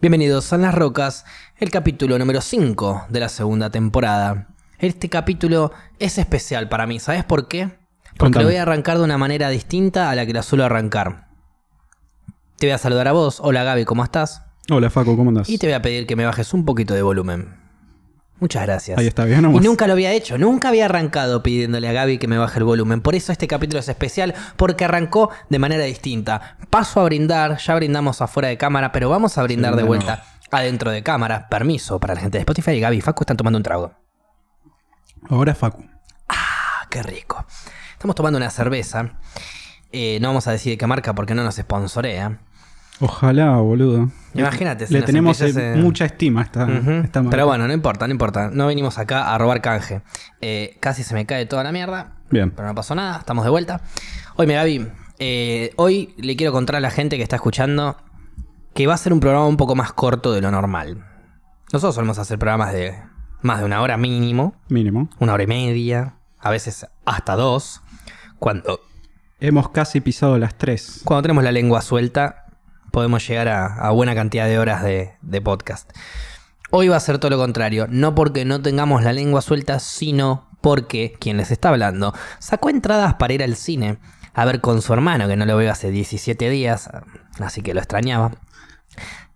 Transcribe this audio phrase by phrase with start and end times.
[0.00, 1.26] Bienvenidos a Las Rocas,
[1.58, 4.48] el capítulo número 5 de la segunda temporada.
[4.78, 7.68] Este capítulo es especial para mí, ¿sabes por qué?
[8.16, 8.44] Porque Contame.
[8.44, 11.28] lo voy a arrancar de una manera distinta a la que la suelo arrancar.
[12.56, 13.40] Te voy a saludar a vos.
[13.42, 14.42] Hola Gaby, ¿cómo estás?
[14.70, 15.50] Hola Facu, ¿cómo andás?
[15.50, 17.59] Y te voy a pedir que me bajes un poquito de volumen.
[18.40, 18.98] Muchas gracias.
[18.98, 22.26] Ahí está, bien Y nunca lo había hecho, nunca había arrancado pidiéndole a Gaby que
[22.26, 23.02] me baje el volumen.
[23.02, 26.56] Por eso este capítulo es especial, porque arrancó de manera distinta.
[26.70, 29.88] Paso a brindar, ya brindamos afuera de cámara, pero vamos a brindar Sí, de de
[29.88, 31.48] vuelta adentro de cámara.
[31.48, 33.92] Permiso para la gente de Spotify y Gaby y Facu están tomando un trago.
[35.28, 35.84] Ahora Facu.
[36.28, 37.44] Ah, qué rico.
[37.92, 39.18] Estamos tomando una cerveza.
[39.92, 42.40] Eh, no vamos a decir de qué marca porque no nos sponsorea.
[43.00, 44.10] Ojalá, boludo.
[44.34, 46.66] Imagínate Le tenemos eh, mucha estima a esta.
[47.30, 48.50] Pero bueno, no importa, no importa.
[48.52, 50.02] No venimos acá a robar canje.
[50.40, 52.12] Eh, casi se me cae toda la mierda.
[52.30, 52.50] Bien.
[52.50, 53.80] Pero no pasó nada, estamos de vuelta.
[54.36, 57.96] Oye, Gaby, eh, hoy le quiero contar a la gente que está escuchando
[58.74, 61.04] que va a ser un programa un poco más corto de lo normal.
[61.72, 62.94] Nosotros solemos hacer programas de
[63.42, 65.08] más de una hora mínimo, Mínimo.
[65.18, 67.82] una hora y media, a veces hasta dos.
[68.38, 68.80] Cuando,
[69.40, 71.00] Hemos casi pisado las tres.
[71.04, 72.44] cuando tenemos la lengua suelta,
[72.90, 75.90] podemos llegar a, a buena cantidad de horas de, de podcast.
[76.70, 80.48] Hoy va a ser todo lo contrario, no porque no tengamos la lengua suelta, sino
[80.60, 83.98] porque quien les está hablando sacó entradas para ir al cine
[84.34, 86.88] a ver con su hermano, que no lo veo hace 17 días,
[87.40, 88.32] así que lo extrañaba.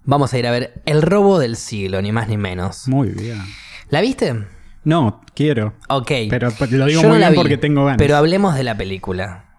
[0.04, 2.88] Vamos a ir a ver El robo del siglo, ni más ni menos.
[2.88, 3.42] Muy bien.
[3.88, 4.46] ¿La viste?
[4.84, 5.74] No, quiero.
[5.88, 6.10] Ok.
[6.28, 7.98] Pero lo digo Yo muy no la bien vi, porque tengo ganas.
[7.98, 9.53] Pero hablemos de la película.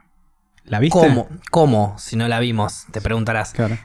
[0.66, 0.99] ¿La viste?
[0.99, 1.27] ¿Cómo?
[1.52, 1.95] ¿Cómo?
[1.97, 3.53] Si no la vimos, te preguntarás.
[3.53, 3.77] Claro.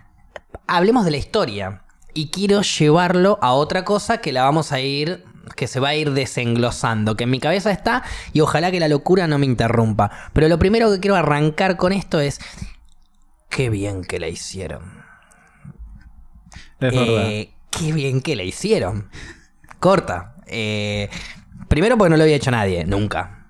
[0.66, 1.82] hablemos de la historia.
[2.12, 5.24] Y quiero llevarlo a otra cosa que la vamos a ir.
[5.56, 7.16] que se va a ir desenglosando.
[7.16, 8.02] Que en mi cabeza está.
[8.32, 10.10] Y ojalá que la locura no me interrumpa.
[10.32, 12.40] Pero lo primero que quiero arrancar con esto es.
[13.48, 15.02] Qué bien que la hicieron.
[16.78, 17.30] Es verdad.
[17.30, 19.10] Eh, qué bien que la hicieron.
[19.80, 20.34] Corta.
[20.46, 21.10] Eh,
[21.68, 23.46] primero porque no lo había hecho nadie, nunca.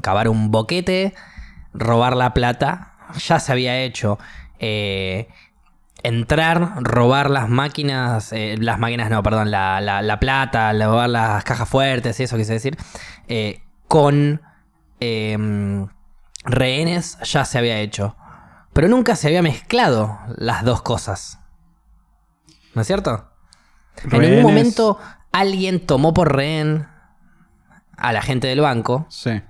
[0.00, 1.14] Cavar un boquete,
[1.74, 4.18] robar la plata, ya se había hecho.
[4.58, 5.28] Eh,
[6.02, 11.44] entrar, robar las máquinas, eh, las máquinas no, perdón, la, la- la plata, robar las
[11.44, 12.76] cajas fuertes y eso quise decir,
[13.28, 14.40] eh, con
[15.00, 15.88] em,
[16.44, 18.16] rehenes ya se había hecho.
[18.72, 21.38] Pero nunca se había mezclado las dos cosas.
[22.74, 23.28] ¿No es cierto?
[24.10, 24.98] En ningún momento
[25.30, 26.88] alguien tomó por rehén
[27.96, 29.42] a la gente del banco, Sí.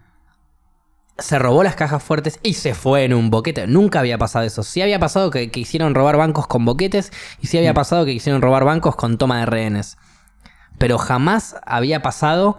[1.19, 3.67] Se robó las cajas fuertes y se fue en un boquete.
[3.67, 4.63] Nunca había pasado eso.
[4.63, 8.13] Sí había pasado que, que hicieron robar bancos con boquetes y sí había pasado que
[8.13, 9.99] hicieron robar bancos con toma de rehenes.
[10.79, 12.59] Pero jamás había pasado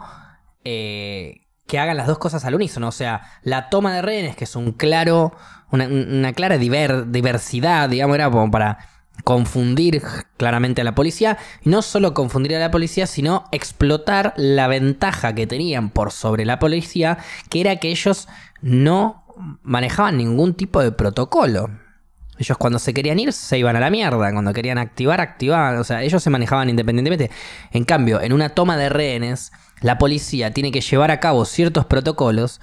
[0.63, 2.87] eh, que hagan las dos cosas al unísono.
[2.87, 5.33] O sea, la toma de rehenes, que es un claro,
[5.71, 8.77] una, una clara diver- diversidad, digamos, era como para
[9.23, 10.01] confundir
[10.37, 11.37] claramente a la policía.
[11.63, 16.59] No solo confundir a la policía, sino explotar la ventaja que tenían por sobre la
[16.59, 17.17] policía,
[17.49, 18.27] que era que ellos
[18.61, 19.23] no
[19.63, 21.69] manejaban ningún tipo de protocolo.
[22.37, 25.83] Ellos cuando se querían ir se iban a la mierda, cuando querían activar, activaban, o
[25.83, 27.29] sea, ellos se manejaban independientemente.
[27.71, 31.85] En cambio, en una toma de rehenes, la policía tiene que llevar a cabo ciertos
[31.85, 32.59] protocolos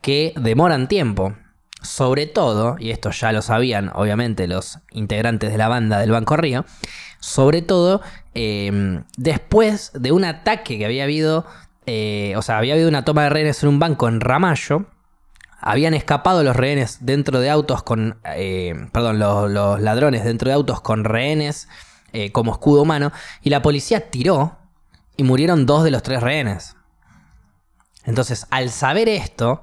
[0.00, 1.34] que demoran tiempo.
[1.82, 6.36] Sobre todo, y esto ya lo sabían obviamente los integrantes de la banda del Banco
[6.36, 6.64] Río,
[7.20, 8.02] sobre todo
[8.34, 11.46] eh, después de un ataque que había habido,
[11.86, 14.86] eh, o sea, había habido una toma de rehenes en un banco en Ramallo,
[15.60, 18.18] habían escapado los rehenes dentro de autos con.
[18.24, 21.68] eh, perdón, los, los ladrones dentro de autos con rehenes
[22.12, 23.12] eh, como escudo humano.
[23.42, 24.58] Y la policía tiró
[25.16, 26.76] y murieron dos de los tres rehenes.
[28.04, 29.62] Entonces, al saber esto,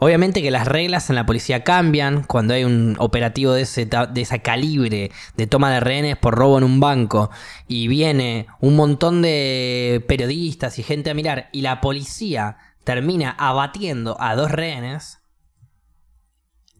[0.00, 4.40] obviamente que las reglas en la policía cambian cuando hay un operativo de ese, de
[4.42, 7.30] calibre de toma de rehenes por robo en un banco
[7.68, 14.16] y viene un montón de periodistas y gente a mirar y la policía termina abatiendo
[14.20, 15.18] a dos rehenes,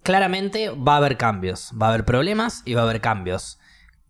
[0.03, 3.59] claramente va a haber cambios, va a haber problemas y va a haber cambios.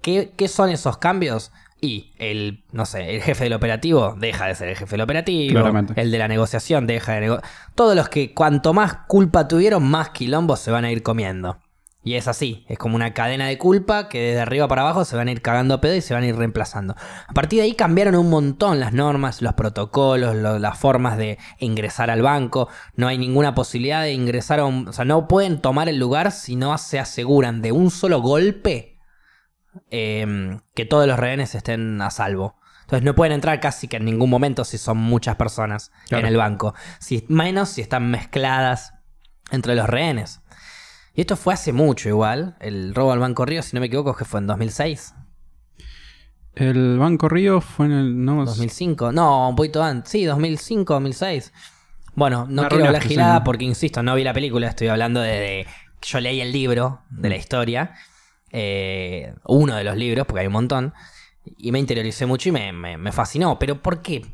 [0.01, 1.53] ¿Qué, qué son esos cambios?
[1.83, 5.53] Y el, no sé, el jefe del operativo deja de ser el jefe del operativo,
[5.61, 5.99] Claramente.
[6.01, 7.51] el de la negociación deja de negociar.
[7.75, 11.59] Todos los que cuanto más culpa tuvieron, más quilombos se van a ir comiendo.
[12.03, 15.17] Y es así, es como una cadena de culpa que desde arriba para abajo se
[15.17, 16.95] van a ir cagando a pedo y se van a ir reemplazando.
[17.29, 21.37] A partir de ahí cambiaron un montón las normas, los protocolos, lo- las formas de
[21.59, 22.69] ingresar al banco.
[22.97, 24.89] No hay ninguna posibilidad de ingresar a un...
[24.89, 28.90] O sea, no pueden tomar el lugar si no se aseguran de un solo golpe
[29.91, 32.57] eh, que todos los rehenes estén a salvo.
[32.83, 36.27] Entonces no pueden entrar casi que en ningún momento si son muchas personas Claro.
[36.27, 36.75] en el banco.
[36.99, 38.95] Si, menos si están mezcladas
[39.53, 40.41] entre los rehenes.
[41.15, 42.57] Y esto fue hace mucho igual.
[42.61, 45.15] El robo al Banco Río, si no me equivoco, que fue en 2006.
[46.55, 48.25] El Banco Río fue en el.
[48.25, 49.13] No, 2005.
[49.13, 50.11] No, un poquito antes.
[50.11, 51.53] Sí, 2005, 2006.
[52.15, 54.67] Bueno, no quiero hablar gilada porque, insisto, no vi la película.
[54.69, 55.31] Estoy hablando de...
[55.31, 55.67] de-
[56.03, 57.31] yo leí el libro de Mm.
[57.33, 57.93] la historia.
[58.53, 60.95] Eh, uno de los libros, porque hay un montón.
[61.57, 63.59] Y me interioricé mucho y me, me- me fascinó.
[63.59, 64.25] ¿Pero por qué?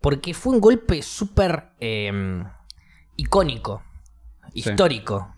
[0.00, 2.42] Porque fue un golpe súper eh,
[3.16, 3.82] icónico,
[4.54, 4.60] Sí.
[4.60, 5.34] histórico.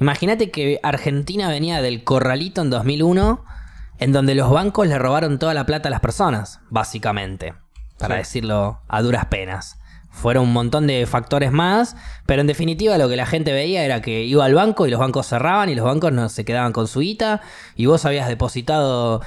[0.00, 3.44] Imagínate que Argentina venía del corralito en 2001,
[3.98, 7.54] en donde los bancos le robaron toda la plata a las personas, básicamente,
[7.98, 8.18] para Sí.
[8.20, 9.78] decirlo a duras penas.
[10.12, 14.02] Fueron un montón de factores más, pero en definitiva lo que la gente veía era
[14.02, 16.86] que iba al banco y los bancos cerraban y los bancos no se quedaban con
[16.86, 17.40] su guita
[17.76, 19.22] y vos habías depositado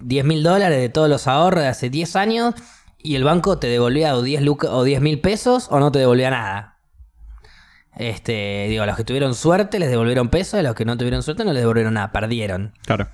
[0.00, 2.54] 10 mil dólares de todos los ahorros de hace 10 años
[2.98, 6.00] y el banco te devolvía o 10 luca- o 10 mil pesos o no te
[6.00, 6.76] devolvía nada.
[7.96, 11.22] Este, digo, a los que tuvieron suerte les devolvieron pesos, a los que no tuvieron
[11.22, 12.74] suerte no les devolvieron nada, perdieron.
[12.84, 13.08] Claro.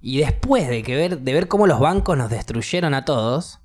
[0.00, 3.60] Y después de, que ver, de ver cómo los bancos nos destruyeron a todos,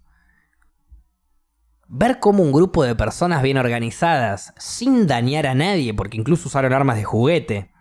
[1.93, 6.71] ver cómo un grupo de personas bien organizadas, sin dañar a nadie, porque incluso usaron
[6.71, 7.71] armas de juguete,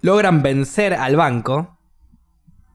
[0.00, 1.78] logran vencer al banco,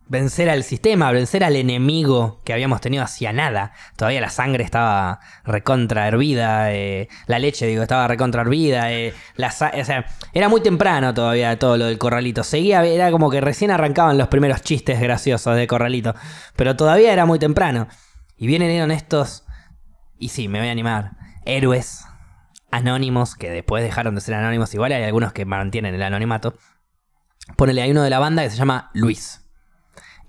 [0.06, 3.74] vencer al sistema, vencer al enemigo que habíamos tenido hacia nada.
[3.96, 8.92] Todavía la sangre estaba recontra hervida, eh, la leche, digo, estaba recontra hervida.
[8.92, 12.44] eh, la o sea, era muy temprano todavía todo lo del corralito.
[12.44, 16.14] Seguía, era como que recién arrancaban los primeros chistes graciosos de corralito.
[16.56, 17.88] Pero todavía era muy temprano.
[18.40, 19.44] Y vienen estos,
[20.18, 22.06] y sí, me voy a animar, héroes
[22.72, 26.56] anónimos, que después dejaron de ser anónimos igual, hay algunos que mantienen el anonimato.
[27.58, 29.46] Ponele, hay uno de la banda que se llama Luis.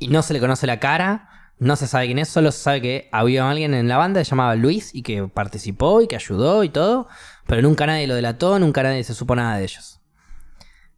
[0.00, 2.82] Y no se le conoce la cara, no se sabe quién es, solo se sabe
[2.82, 6.16] que había alguien en la banda que se llamaba Luis y que participó y que
[6.16, 7.06] ayudó y todo,
[7.46, 10.00] pero nunca nadie lo delató, nunca nadie se supo nada de ellos.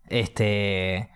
[0.08, 1.10] Este.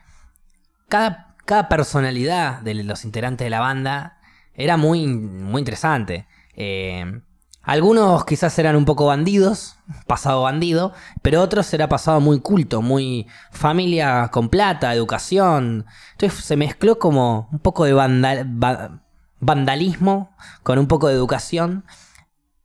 [0.91, 4.16] Cada, cada personalidad de los integrantes de la banda
[4.57, 6.27] era muy, muy interesante.
[6.55, 7.21] Eh,
[7.63, 9.77] algunos quizás eran un poco bandidos,
[10.07, 10.93] pasado bandido,
[11.23, 15.87] pero otros era pasado muy culto, muy familia con plata, educación.
[16.13, 19.03] Entonces se mezcló como un poco de vandal- va-
[19.41, 21.85] vandalismo con un poco de educación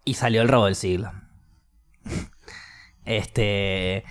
[0.05, 1.11] y salió el robo del siglo.
[3.05, 4.03] Este.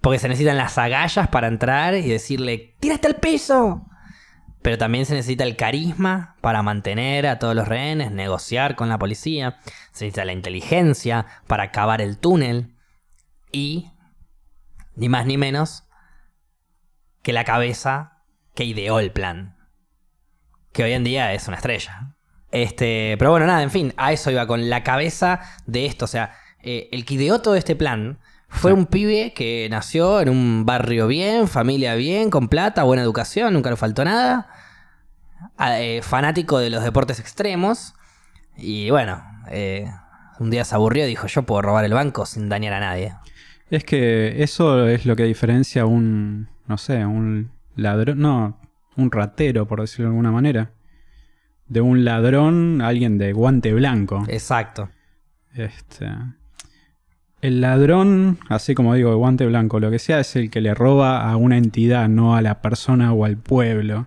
[0.00, 3.86] Porque se necesitan las agallas para entrar y decirle: ¡Tírate al piso!
[4.64, 8.98] Pero también se necesita el carisma para mantener a todos los rehenes, negociar con la
[8.98, 9.58] policía.
[9.92, 12.74] Se necesita la inteligencia para cavar el túnel.
[13.52, 13.90] Y,
[14.96, 15.84] ni más ni menos,
[17.20, 18.22] que la cabeza
[18.54, 19.58] que ideó el plan.
[20.72, 22.14] Que hoy en día es una estrella.
[22.50, 26.06] Este, pero bueno, nada, en fin, a eso iba con la cabeza de esto.
[26.06, 28.18] O sea, eh, el que ideó todo este plan
[28.54, 28.76] fue Sí.
[28.78, 33.70] un pibe que nació en un barrio bien, familia bien, con plata, buena educación, nunca
[33.70, 34.48] le faltó nada.
[35.56, 37.94] Ah, eh, fanático de los deportes extremos.
[38.56, 39.90] Y bueno, eh,
[40.38, 43.14] un día se aburrió y dijo: Yo puedo robar el banco sin dañar a nadie.
[43.70, 48.60] Es que eso es lo que diferencia un, no sé, un ladrón, no,
[48.96, 50.70] un ratero, por decirlo de alguna manera.
[51.66, 54.24] De un ladrón, alguien de guante blanco.
[54.28, 54.90] Exacto.
[55.54, 56.06] Este.
[57.44, 60.72] El ladrón, así como digo, de guante blanco, lo que sea, es el que le
[60.72, 64.06] roba a una entidad, no a la persona o al pueblo.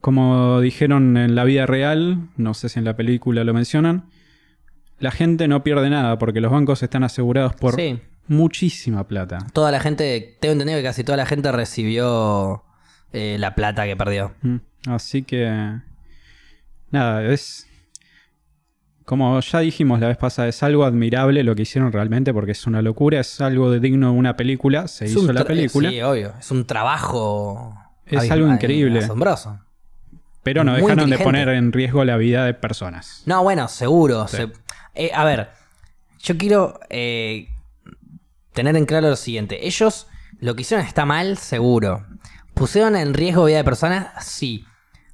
[0.00, 4.04] Como dijeron en la vida real, no sé si en la película lo mencionan,
[5.00, 7.98] la gente no pierde nada porque los bancos están asegurados por Sí.
[8.28, 9.38] muchísima plata.
[9.52, 12.62] Toda la gente, tengo entendido que casi toda la gente recibió
[13.12, 14.32] eh, la plata que perdió.
[14.42, 14.56] Mm,
[14.86, 15.78] Así que.
[16.90, 17.66] Nada, es.
[19.04, 22.66] Como ya dijimos la vez pasada, es algo admirable lo que hicieron realmente porque es
[22.66, 25.90] una locura, es algo de digno de una película, se Es hizo la tra- película,
[25.90, 26.32] Sí, obvio.
[26.38, 27.74] Es un trabajo.
[28.06, 29.00] Es algo increíble.
[29.00, 29.58] Asombroso.
[30.42, 33.22] pero no muy dejaron de poner en riesgo la vida de personas.
[33.26, 34.26] No, bueno, seguro.
[34.28, 34.36] Sí.
[34.38, 34.52] se-
[34.94, 35.48] eh, a ver,
[36.20, 37.48] yo quiero eh,
[38.52, 39.66] tener en claro lo siguiente.
[39.66, 40.06] Ellos
[40.40, 42.06] lo que hicieron está mal, seguro.
[42.54, 44.08] ¿Pusieron en riesgo vida de personas?
[44.24, 44.64] Sí.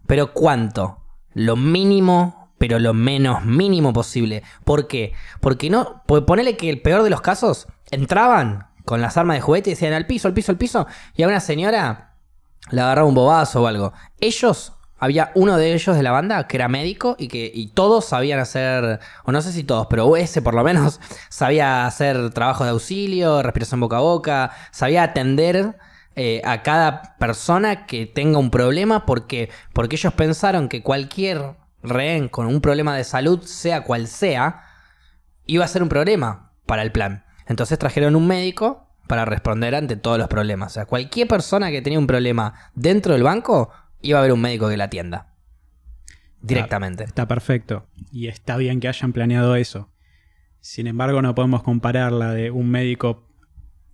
[0.07, 0.99] Pero ¿cuánto?
[1.35, 4.43] Lo mínimo, pero lo menos mínimo posible.
[4.65, 5.13] ¿Por qué?
[5.41, 6.03] Porque no.
[6.07, 9.75] Porque ponele que el peor de los casos entraban con las armas de juguete y
[9.75, 10.87] decían al piso, al piso, al piso.
[11.15, 12.15] Y a una señora
[12.71, 13.93] le agarraba un bobazo o algo.
[14.21, 18.05] Ellos, había uno de ellos de la banda que era médico y que y todos
[18.07, 22.67] sabían hacer, o no sé si todos, pero ese por lo menos sabía hacer trabajos
[22.67, 25.77] de auxilio, respiración boca a boca, sabía atender
[26.17, 31.55] eh, a cada persona que tenga un problema porque, porque ellos pensaron que cualquier
[31.89, 34.63] rehén con un problema de salud, sea cual sea,
[35.47, 37.25] iba a ser un problema para el plan.
[37.47, 40.73] Entonces trajeron un médico para responder ante todos los problemas.
[40.73, 43.71] O sea, cualquier persona que tenía un problema dentro del banco,
[44.03, 45.35] iba a haber un médico que la atienda.
[46.41, 47.03] directamente.
[47.03, 47.89] Está perfecto.
[48.13, 49.91] Y está bien que hayan planeado eso.
[50.61, 53.27] Sin embargo, no podemos comparar la de un médico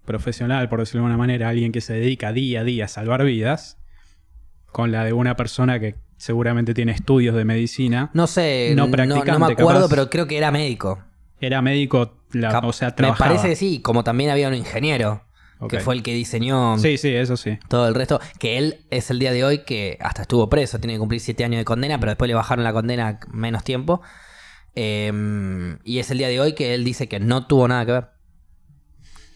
[0.05, 3.25] profesional, por decirlo de alguna manera, alguien que se dedica día a día a salvar
[3.25, 3.79] vidas,
[4.67, 8.11] con la de una persona que seguramente tiene estudios de medicina.
[8.15, 9.89] No sé, No no, practicante, no me acuerdo, capaz.
[9.91, 11.03] pero creo que era médico.
[11.41, 15.25] Era médico, la- Cap- o sea, me parece que sí, como también había un ingeniero,
[15.69, 17.59] que fue el que diseñó Sí, sí, eso sí.
[17.69, 20.95] todo el resto, que él es el día de hoy que hasta estuvo preso, tiene
[20.95, 24.03] que cumplir siete años de condena, pero después le bajaron la condena menos tiempo.
[24.75, 27.93] Eh, y es el día de hoy que él dice que no tuvo nada que
[27.93, 28.05] ver.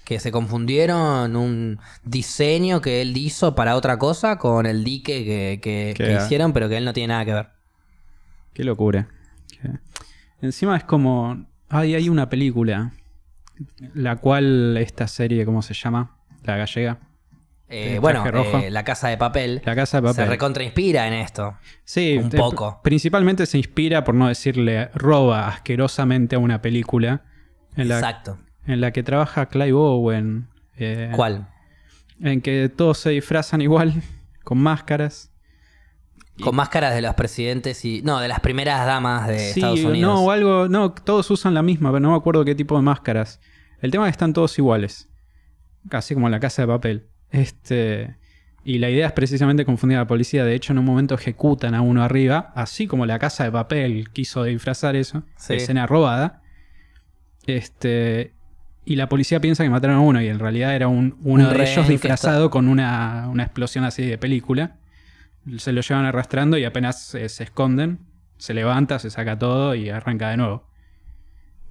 [0.08, 5.22] Que se confundieron un diseño que él hizo para otra cosa con el dique
[5.62, 7.48] que, que- hicieron, pero que él no tiene nada que ver.
[8.54, 9.06] Qué locura.
[10.40, 11.44] Encima es como.
[11.68, 12.92] Ay, hay una película.
[13.92, 16.16] La cual esta serie, ¿cómo se llama?
[16.44, 16.98] La gallega.
[17.68, 18.24] Eh, El bueno,
[18.62, 20.28] eh, La Casa de Papel La casa de se papel.
[20.30, 21.54] recontrainspira en esto.
[21.84, 22.80] Sí, un te- poco.
[22.82, 27.24] Principalmente se inspira, por no decirle, roba asquerosamente a una película
[27.76, 28.38] en la, Exacto.
[28.68, 30.46] En la que trabaja Clive Owen.
[30.76, 31.48] eh, ¿Cuál?
[32.20, 33.94] En que todos se disfrazan igual,
[34.44, 35.32] con máscaras.
[36.40, 38.02] Con máscaras de los presidentes y.
[38.02, 40.14] No, de las primeras damas de sí, Estados Unidos.
[40.14, 40.68] no, o algo.
[40.68, 43.40] No, todos usan la misma, pero no me acuerdo qué tipo de máscaras.
[43.80, 45.08] El tema es que están todos iguales.
[45.88, 47.08] Casi como en la casa de papel.
[47.30, 48.16] Este.
[48.64, 50.44] Y la idea es precisamente confundir a la policía.
[50.44, 54.10] De hecho, en un momento ejecutan a uno arriba, así como la casa de papel
[54.12, 55.22] quiso disfrazar eso.
[55.36, 55.54] Sí.
[55.54, 56.42] Escena robada.
[57.46, 58.34] Este.
[58.88, 61.54] Y la policía piensa que mataron a uno, y en realidad era un, uno Un
[61.54, 64.76] de ellos disfrazado con una, una explosión así de película.
[65.58, 67.98] Se lo llevan arrastrando y apenas eh, se esconden,
[68.38, 70.70] se levanta, se saca todo y arranca de nuevo.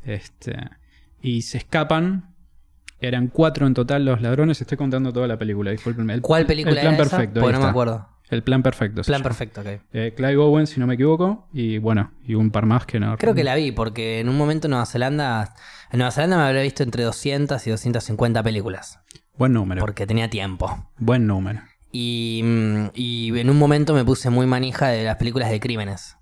[0.06, 0.60] Este.
[1.20, 2.36] Y se escapan.
[3.00, 4.62] Eran cuatro en total los ladrones.
[4.62, 6.14] Estoy contando toda la película, discúlpenme.
[6.14, 7.18] El, ¿Cuál película el plan era esa?
[7.18, 7.42] perfecto.
[7.42, 8.08] Porque no me acuerdo.
[8.30, 9.02] El plan perfecto.
[9.04, 9.68] Plan perfecto, ok.
[9.94, 11.48] Eh, Clive Owen, si no me equivoco.
[11.54, 13.18] Y bueno, y un par más que no.
[13.18, 15.54] Creo que la vi, porque en un momento en Nueva Zelanda.
[15.92, 19.00] En Nueva Zelanda me habría visto entre 200 y 250 películas.
[19.38, 19.80] Buen número.
[19.80, 20.92] Porque tenía tiempo.
[20.98, 21.62] Buen número.
[21.92, 26.18] Y, mm, y en un momento me puse muy manija de las películas de crímenes.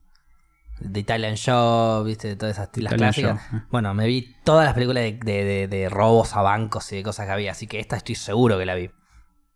[0.79, 3.41] De Italian Job, viste, de todas esas las Italian clásicas.
[3.53, 3.61] Eh.
[3.71, 7.03] Bueno, me vi todas las películas de, de- de- de robos a bancos y de
[7.03, 8.91] cosas que había, así que esta estoy seguro que la vi.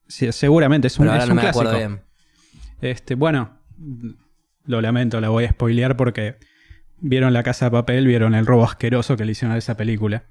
[0.08, 1.60] Sí, seguramente es un, Pero ahora es no un me clásico.
[1.68, 2.02] acuerdo bien.
[2.82, 3.58] Este, bueno,
[4.66, 6.38] lo lamento, la voy a spoilear porque
[7.00, 10.24] vieron la casa de papel, vieron el robo asqueroso que le hicieron a esa película.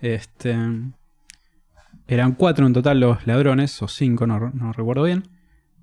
[0.00, 0.56] Este,
[2.06, 5.28] eran cuatro en total los ladrones, o cinco, no, no recuerdo bien,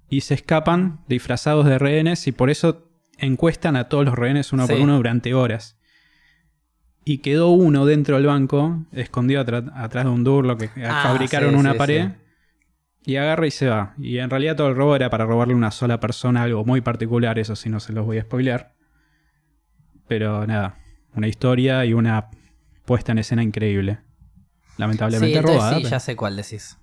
[0.10, 4.68] y se escapan disfrazados de rehenes y por eso encuestan a todos los rehenes uno
[4.68, 5.78] por uno durante horas.
[7.04, 11.56] Y quedó uno dentro del banco, escondido atrás de un durlo que Ah, fabricaron sí,
[11.56, 12.10] una sí, pared.
[13.08, 13.94] Y agarra y se va.
[13.98, 16.82] Y en realidad todo el robo era para robarle a una sola persona algo muy
[16.82, 18.74] particular, eso sí no se los voy a spoilear.
[20.08, 20.76] Pero nada,
[21.16, 22.30] una historia y una
[22.86, 24.00] puesta en escena increíble.
[24.78, 25.76] Lamentablemente Sí, entonces robada.
[25.78, 26.78] sí, pero- ya sé cuál decís.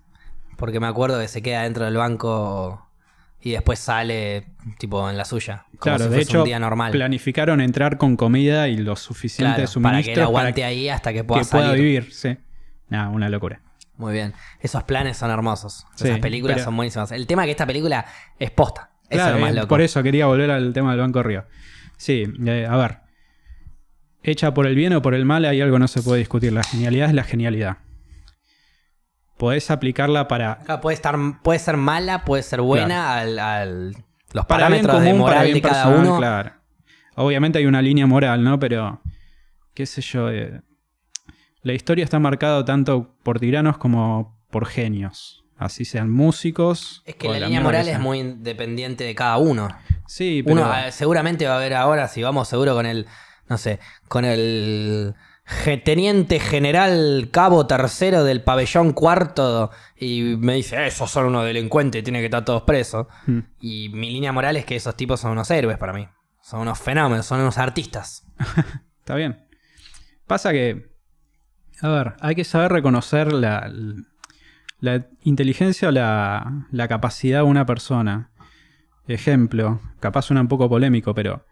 [0.57, 2.89] Porque me acuerdo que se queda dentro del banco
[3.41, 4.47] y después sale
[4.79, 5.67] tipo en la suya.
[5.73, 6.93] Como Claro, si de fuese hecho, un día normal.
[6.93, 10.65] planificaron entrar con comida y los suficientes Claro, para que él suministros para aguante que,
[10.65, 11.83] ahí hasta que pueda pueda salir.
[11.85, 12.13] vivir.
[12.13, 12.37] Sí.
[12.89, 13.61] Nada, una locura.
[13.97, 14.35] Muy bien.
[14.61, 15.87] Esos planes son hermosos.
[15.95, 17.13] Sí, Esas películas pero- son buenísimas.
[17.13, 18.05] El tema es que esta película
[18.39, 18.91] es posta.
[19.09, 19.69] Eso Claro, es lo más eh, loco.
[19.69, 21.45] por eso quería volver al tema del Banco Río.
[21.97, 22.99] Sí, eh, a ver.
[24.23, 26.53] Hecha por el bien o por el mal, hay algo que no se puede discutir.
[26.53, 27.77] La genialidad es la genialidad.
[29.37, 33.91] Podés aplicarla para, Claro, puede, estar, puede ser mala, puede ser buena al, al-
[34.33, 36.19] los para parámetros de común, moral de cada personal, uno.
[36.19, 36.53] claro.
[37.17, 38.59] Obviamente hay una línea moral, ¿no?
[38.59, 39.01] Pero,
[39.75, 40.31] qué sé yo.
[40.31, 40.61] eh,
[41.65, 45.45] la historia está marcada tanto por tiranos como por genios.
[45.57, 47.03] Así sean músicos.
[47.07, 49.69] Es que la la línea moral es muy independiente de cada uno.
[50.07, 50.61] Sí, pero...
[50.61, 53.07] Uno eh, seguramente va a haber ahora, si vamos seguro con el,
[53.49, 55.15] no sé, con el
[55.85, 62.21] teniente general cabo tercero del pabellón cuarto y me dice, esos son unos delincuentes, tienen
[62.21, 63.07] que estar todos presos.
[63.27, 63.41] Hmm.
[63.59, 66.07] Y mi línea moral es que esos tipos son unos héroes para mí.
[66.43, 68.27] Son unos fenómenos, son unos artistas.
[69.01, 69.47] Está bien.
[70.27, 70.94] Pasa que,
[71.81, 73.71] a ver, hay que saber reconocer la,
[74.81, 78.31] la inteligencia o la, la capacidad de una persona.
[79.07, 81.45] Ejemplo, capaz suena un poco polémico, pero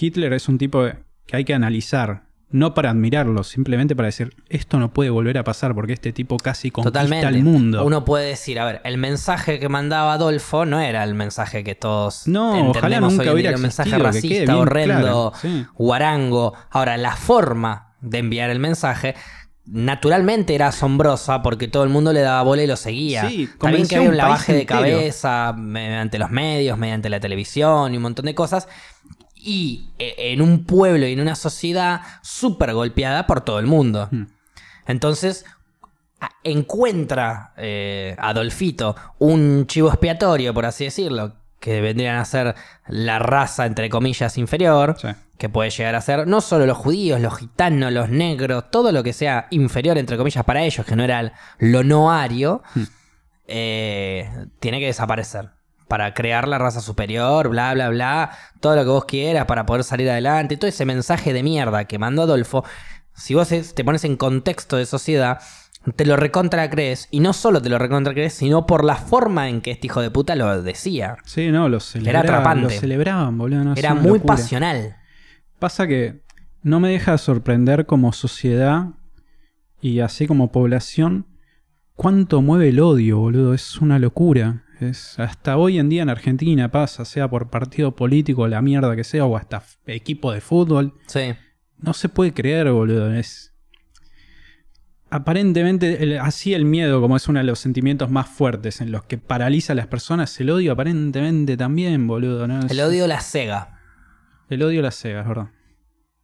[0.00, 0.84] Hitler es un tipo
[1.26, 2.24] que hay que analizar.
[2.50, 6.36] No para admirarlo, simplemente para decir, esto no puede volver a pasar porque este tipo
[6.36, 7.26] casi conquista Totalmente.
[7.28, 7.82] el mundo.
[7.82, 11.74] Uno puede decir, a ver, el mensaje que mandaba Adolfo no era el mensaje que
[11.74, 15.66] todos No, entendemos ojalá hoy nunca en hubiera un mensaje que racista, horrendo, claro, sí.
[15.76, 16.52] guarango.
[16.68, 19.14] Ahora, la forma de enviar el mensaje
[19.64, 23.28] naturalmente era asombrosa porque todo el mundo le daba bola y lo seguía.
[23.28, 27.96] Sí, También que había un lavaje de cabeza mediante los medios, mediante la televisión y
[27.96, 28.68] un montón de cosas.
[29.44, 34.08] y eh, en un pueblo y en una sociedad súper golpeada por todo el mundo.
[34.12, 34.26] Hmm.
[34.86, 35.44] Entonces
[36.44, 42.54] encuentra eh, Adolfito un chivo expiatorio, por así decirlo, que vendrían a ser
[42.88, 45.08] la raza, entre comillas, inferior, Sí.
[45.38, 49.02] que puede llegar a ser no solo los judíos, los gitanos, los negros, todo lo
[49.04, 52.82] que sea inferior, entre comillas, para ellos, que no era lo no ario, Hmm.
[53.46, 54.28] eh,
[54.60, 55.50] tiene que desaparecer.
[55.88, 59.84] Para crear la raza superior, bla, bla, bla, todo lo que vos quieras para poder
[59.84, 62.64] salir adelante, todo ese mensaje de mierda que mandó Adolfo,
[63.14, 65.40] si vos te pones en contexto de sociedad,
[65.96, 69.48] te lo recontra crees, y no solo te lo recontra crees, sino por la forma
[69.48, 71.16] en que este hijo de puta lo decía.
[71.24, 72.26] Sí, no, lo celebraban.
[72.26, 72.74] atrapante.
[72.74, 73.64] Lo celebraban, boludo.
[73.64, 74.34] no, Era muy locura.
[74.34, 74.96] pasional.
[75.58, 76.22] Pasa que
[76.62, 78.86] no me deja de sorprender como sociedad
[79.80, 81.26] y así como población
[81.94, 83.54] cuánto mueve el odio, boludo.
[83.54, 84.64] Es una locura.
[84.80, 89.04] Es, hasta hoy en día en Argentina pasa, sea por partido político, la mierda que
[89.04, 90.94] sea, o hasta equipo de fútbol.
[91.06, 91.34] Sí.
[91.78, 93.12] No se puede creer, boludo.
[93.12, 93.51] Es.
[95.12, 99.04] Aparentemente, el- así el miedo, como es uno de los sentimientos más fuertes en los
[99.04, 102.48] que paraliza a las personas, el odio aparentemente también, boludo.
[102.48, 102.60] ¿no?
[102.64, 103.78] Es- El odio la cega.
[104.48, 105.48] El odio la cega, es verdad.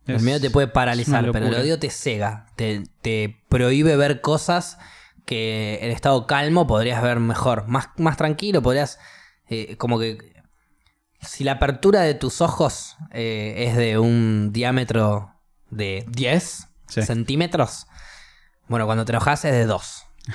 [0.07, 2.47] El miedo te puede paralizar, pero el odio te cega.
[2.57, 4.79] Te, te prohíbe ver cosas
[5.27, 7.69] que en estado calmo podrías ver mejor.
[7.69, 8.99] Más, más tranquilo, podrías.
[9.51, 10.17] eh, como que.
[11.21, 15.35] Si la apertura de tus ojos eh, es de un diámetro
[15.69, 17.03] de 10 Sí.
[17.03, 17.87] centímetros,
[18.69, 20.05] bueno, cuando te enojas es de 2.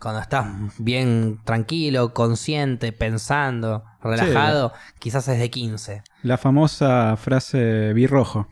[0.00, 0.44] Cuando estás
[0.78, 6.02] bien tranquilo, consciente, pensando, relajado, quizás es de 15.
[6.22, 8.46] La famosa frase vi rojo.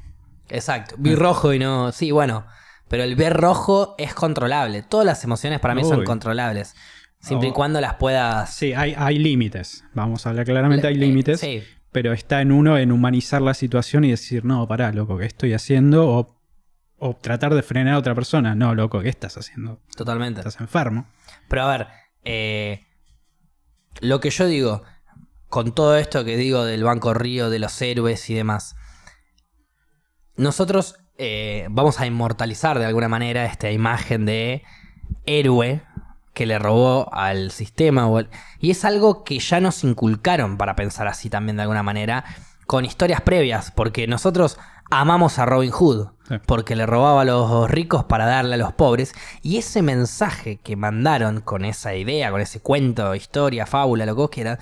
[0.49, 0.95] Exacto.
[0.99, 1.93] Vi rojo y no.
[1.93, 2.47] Sí, bueno.
[2.89, 4.81] Pero el ver rojo es controlable.
[4.83, 6.75] Todas las emociones para mí son controlables.
[7.21, 7.55] Siempre y Oh.
[7.55, 8.49] cuando las puedas.
[8.55, 9.85] Sí, hay, hay límites.
[9.93, 11.39] Vamos a hablar claramente, hay límites.
[11.41, 15.27] Sí, Pero está en uno en humanizar la situación y decir, no, pará, loco, ¿qué
[15.27, 16.09] estoy haciendo?
[16.09, 16.35] O,
[17.05, 18.55] o tratar de frenar a otra persona.
[18.55, 19.81] No, loco, ¿qué estás haciendo?
[19.97, 20.39] totalmente.
[20.39, 21.09] Estás enfermo.
[21.49, 21.89] Pero a ver,
[22.23, 22.87] eh,
[24.01, 24.85] lo que yo digo,
[25.49, 28.77] con todo esto que digo del Banco Río, de los héroes y demás,
[30.37, 34.63] nosotros eh, vamos a inmortalizar de alguna manera esta imagen de
[35.27, 35.83] héroe
[36.35, 38.09] que le robó al sistema.
[38.61, 42.25] Y es algo que ya nos inculcaron para pensar así también de alguna manera,
[42.73, 44.57] con historias previas, porque nosotros
[44.91, 46.37] amamos a Robin Hood, Sí.
[46.47, 50.75] porque le robaba a los ricos para darle a los pobres, y ese mensaje que
[50.75, 54.59] mandaron con esa idea, con ese cuento, historia, fábula, lo que vos quieras,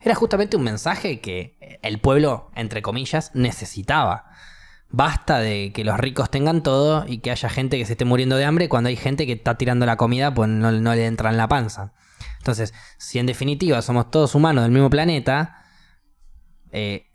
[0.00, 4.26] era justamente un mensaje que el pueblo, entre comillas, necesitaba.
[4.88, 8.36] Basta de que los ricos tengan todo y que haya gente que se esté muriendo
[8.36, 11.30] de hambre cuando hay gente que está tirando la comida pues no, no le entra
[11.30, 11.92] en la panza.
[12.38, 15.64] Entonces, si en definitiva somos todos humanos del mismo planeta,
[16.70, 17.07] eh,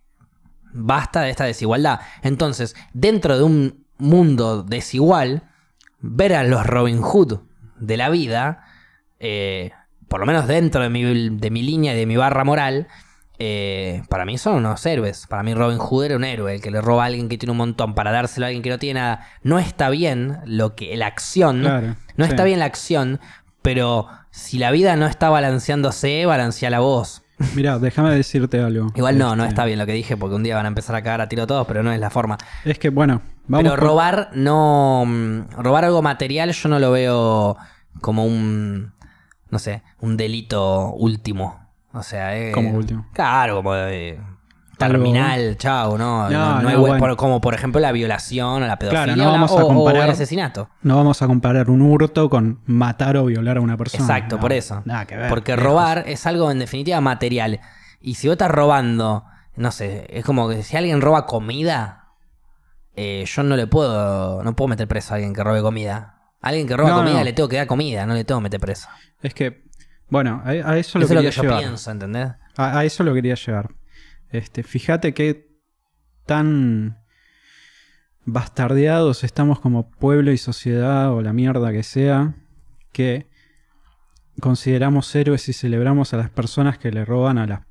[0.73, 1.99] basta de esta desigualdad.
[2.21, 5.43] Entonces, dentro de un mundo desigual,
[5.99, 7.39] ver a los Robin Hood
[7.79, 8.65] de la vida,
[9.19, 9.71] eh,
[10.07, 12.87] por lo menos dentro de mi, de mi línea y de mi barra moral,
[13.39, 15.25] eh, para mí son unos héroes.
[15.27, 17.51] Para mí Robin Hood era un héroe, el que le roba a alguien que tiene
[17.51, 19.27] un montón para dárselo a alguien que no tiene nada.
[19.41, 21.95] No está bien lo que la acción, Claro.
[22.15, 22.31] no sí.
[22.31, 23.19] está bien la acción,
[23.61, 27.22] pero si la vida no está balanceándose, balancea la voz.
[27.55, 28.91] Mirá, déjame decirte algo.
[28.95, 30.95] Igual no, no Este, está bien lo que dije, porque un día van a empezar
[30.95, 32.37] a cagar a tiro todos, pero no es la forma.
[32.63, 35.03] Es que, bueno, vamos pero con- robar no.
[35.05, 37.57] mm, Robar algo material yo no lo veo
[38.01, 38.93] como un.
[39.49, 41.59] No sé, un delito último.
[41.91, 43.05] O sea, eh, Como último.
[43.13, 44.19] Claro, como de.
[44.91, 46.29] Terminal, chao, no.
[46.29, 46.97] No, No, hay bueno.
[46.97, 50.69] por- como por ejemplo la violación o la pedofilia Claro, o a el asesinato.
[50.81, 54.03] No vamos a comparar un hurto con matar o violar a una persona.
[54.03, 54.81] Exacto, por eso.
[54.85, 55.29] Nada que ver.
[55.29, 55.63] Porque lejos.
[55.65, 57.59] robar es algo en definitiva material.
[58.01, 59.23] Y si vos estás robando,
[59.55, 62.09] no sé, es como que si alguien roba comida,
[62.95, 66.15] eh, yo no le puedo, no puedo meter preso a alguien que robe comida.
[66.41, 67.23] A alguien que roba No, comida no.
[67.23, 68.87] le tengo que dar comida, no le tengo que meter preso.
[69.21, 69.63] Es que,
[70.09, 71.59] bueno, a, a eso Eso lo es lo quería que yo llevar.
[71.59, 72.27] pienso, ¿entendés?
[72.57, 73.69] A, a eso lo quería llevar.
[74.33, 75.47] Este, fíjate qué
[76.25, 76.97] tan
[78.25, 82.35] bastardeados estamos como pueblo y sociedad o la mierda que sea,
[82.91, 83.27] que
[84.39, 87.61] consideramos héroes y celebramos a las personas que le roban a las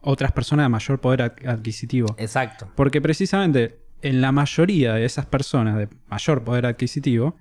[0.00, 2.14] otras personas de mayor poder ad- adquisitivo.
[2.18, 2.70] Exacto.
[2.74, 7.36] Porque precisamente en la mayoría de esas personas de mayor poder adquisitivo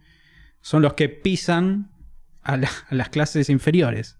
[0.61, 1.91] son los que pisan
[2.43, 4.19] a, la- a las clases inferiores.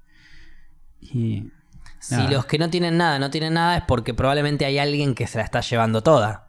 [1.00, 1.52] Y
[2.02, 2.32] Si Nada.
[2.32, 5.38] los que no tienen nada no tienen nada es porque probablemente hay alguien que se
[5.38, 6.48] la está llevando toda.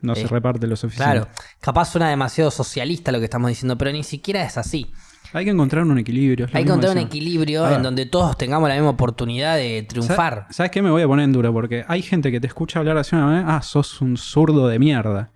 [0.00, 1.12] No se reparte lo suficiente.
[1.12, 1.28] Claro,
[1.60, 4.90] capaz suena demasiado socialista lo que estamos diciendo, pero ni siquiera es así.
[5.32, 6.46] Hay que encontrar un equilibrio.
[6.46, 10.46] Hay que encontrar un equilibrio en donde todos tengamos la misma oportunidad de triunfar.
[10.48, 10.80] Sa- ¿Sabes qué?
[10.82, 13.26] Me voy a poner en duro porque hay gente que te escucha hablar así una
[13.26, 13.56] manera.
[13.56, 15.30] Ah, sos un zurdo de mierda.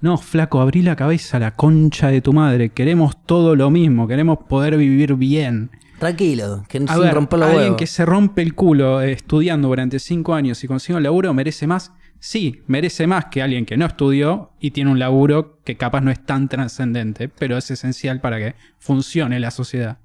[0.00, 2.70] No, flaco, abrí la cabeza, la concha de tu madre.
[2.70, 4.08] Queremos todo lo mismo.
[4.08, 5.70] Queremos poder vivir bien.
[5.98, 7.78] Tranquilo, que A sin ver, romper los alguien huevos.
[7.78, 11.66] que se rompe el culo eh, estudiando durante cinco años y consigue un laburo merece
[11.66, 11.92] más.
[12.18, 16.10] Sí, merece más que alguien que no estudió y tiene un laburo que capaz no
[16.10, 19.98] es tan trascendente, pero es esencial para que funcione la sociedad.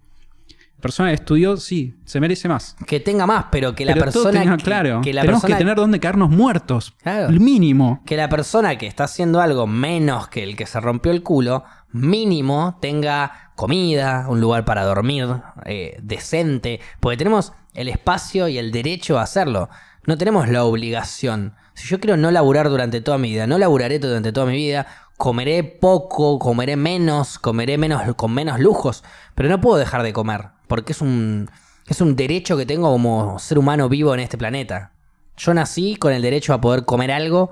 [0.81, 2.75] Persona que estudió, sí, se merece más.
[2.87, 4.39] Que tenga más, pero que la pero persona.
[4.41, 5.01] tenga que, claro.
[5.01, 6.95] que la Tenemos persona que tener donde caernos muertos.
[7.03, 7.29] Claro.
[7.29, 8.01] El mínimo.
[8.05, 11.63] que la persona que está haciendo algo menos que el que se rompió el culo,
[11.91, 15.27] mínimo tenga comida, un lugar para dormir
[15.65, 19.69] eh, decente, porque tenemos el espacio y el derecho a hacerlo.
[20.07, 21.53] No tenemos la obligación.
[21.75, 24.87] Si yo quiero no laburar durante toda mi vida, no laburaré durante toda mi vida,
[25.15, 29.03] comeré poco, comeré menos, comeré menos con menos lujos,
[29.35, 31.47] pero no puedo dejar de comer, porque es un
[31.85, 34.93] es un derecho que tengo como ser humano vivo en este planeta.
[35.37, 37.51] Yo nací con el derecho a poder comer algo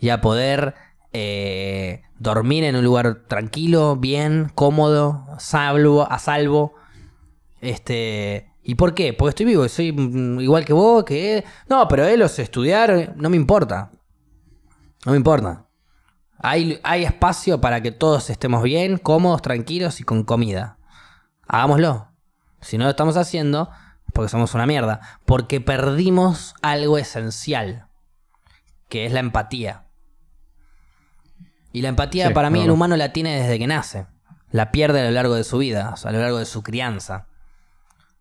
[0.00, 0.74] y a poder
[1.16, 6.74] eh, dormir en un lugar tranquilo, bien, cómodo, salvo, a salvo.
[7.60, 9.12] Este, ¿y por qué?
[9.14, 11.44] Porque estoy vivo, soy mm, igual que vos, que.
[11.68, 13.92] No, pero él os estudiar, no me importa.
[15.06, 15.66] No me importa.
[16.38, 20.78] Hay, hay espacio para que todos estemos bien, cómodos, tranquilos y con comida.
[21.46, 22.08] Hagámoslo.
[22.60, 23.70] Si no lo estamos haciendo,
[24.12, 25.00] porque somos una mierda.
[25.26, 27.86] Porque perdimos algo esencial,
[28.88, 29.84] que es la empatía.
[31.74, 34.06] Y la empatía Sí, para mí el humano la tiene desde que nace.
[34.50, 36.62] La pierde a lo largo de su vida, o sea, a lo largo de su
[36.62, 37.26] crianza.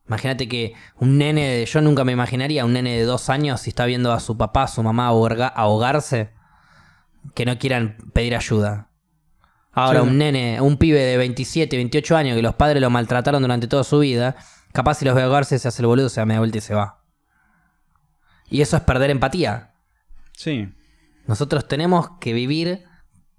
[0.07, 3.69] Imagínate que un nene, de- yo nunca me imaginaría un nene de dos años si
[3.69, 6.31] está viendo a su papá, a su mamá ahoga- ahogarse,
[7.35, 8.89] que no quieran pedir ayuda.
[9.71, 10.07] Ahora, Sí.
[10.07, 13.83] un nene, un pibe de 27, 28 años que los padres lo maltrataron durante toda
[13.83, 14.35] su vida,
[14.73, 16.73] capaz si los ve ahogarse se hace el boludo, se da media vuelta y se
[16.73, 17.01] va.
[18.49, 19.73] Y eso es perder empatía.
[20.35, 20.73] Sí.
[21.27, 22.83] Nosotros tenemos que vivir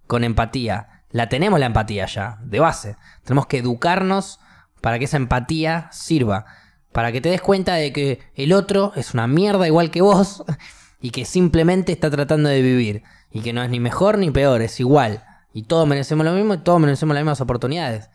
[0.07, 1.05] con empatía.
[1.11, 2.97] La tenemos la empatía ya, de base.
[3.23, 4.40] Tenemos que educarnos
[4.81, 6.47] para que esa empatía sirva.
[6.93, 10.45] Para que te des cuenta de que el otro es una mierda igual que vos
[11.01, 13.03] y que simplemente está tratando de vivir.
[13.31, 15.25] Y que no es ni mejor ni peor, es igual.
[15.53, 18.11] Y todos merecemos lo mismo y todos merecemos las mismas oportunidades.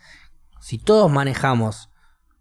[0.60, 1.89] Si todos manejamos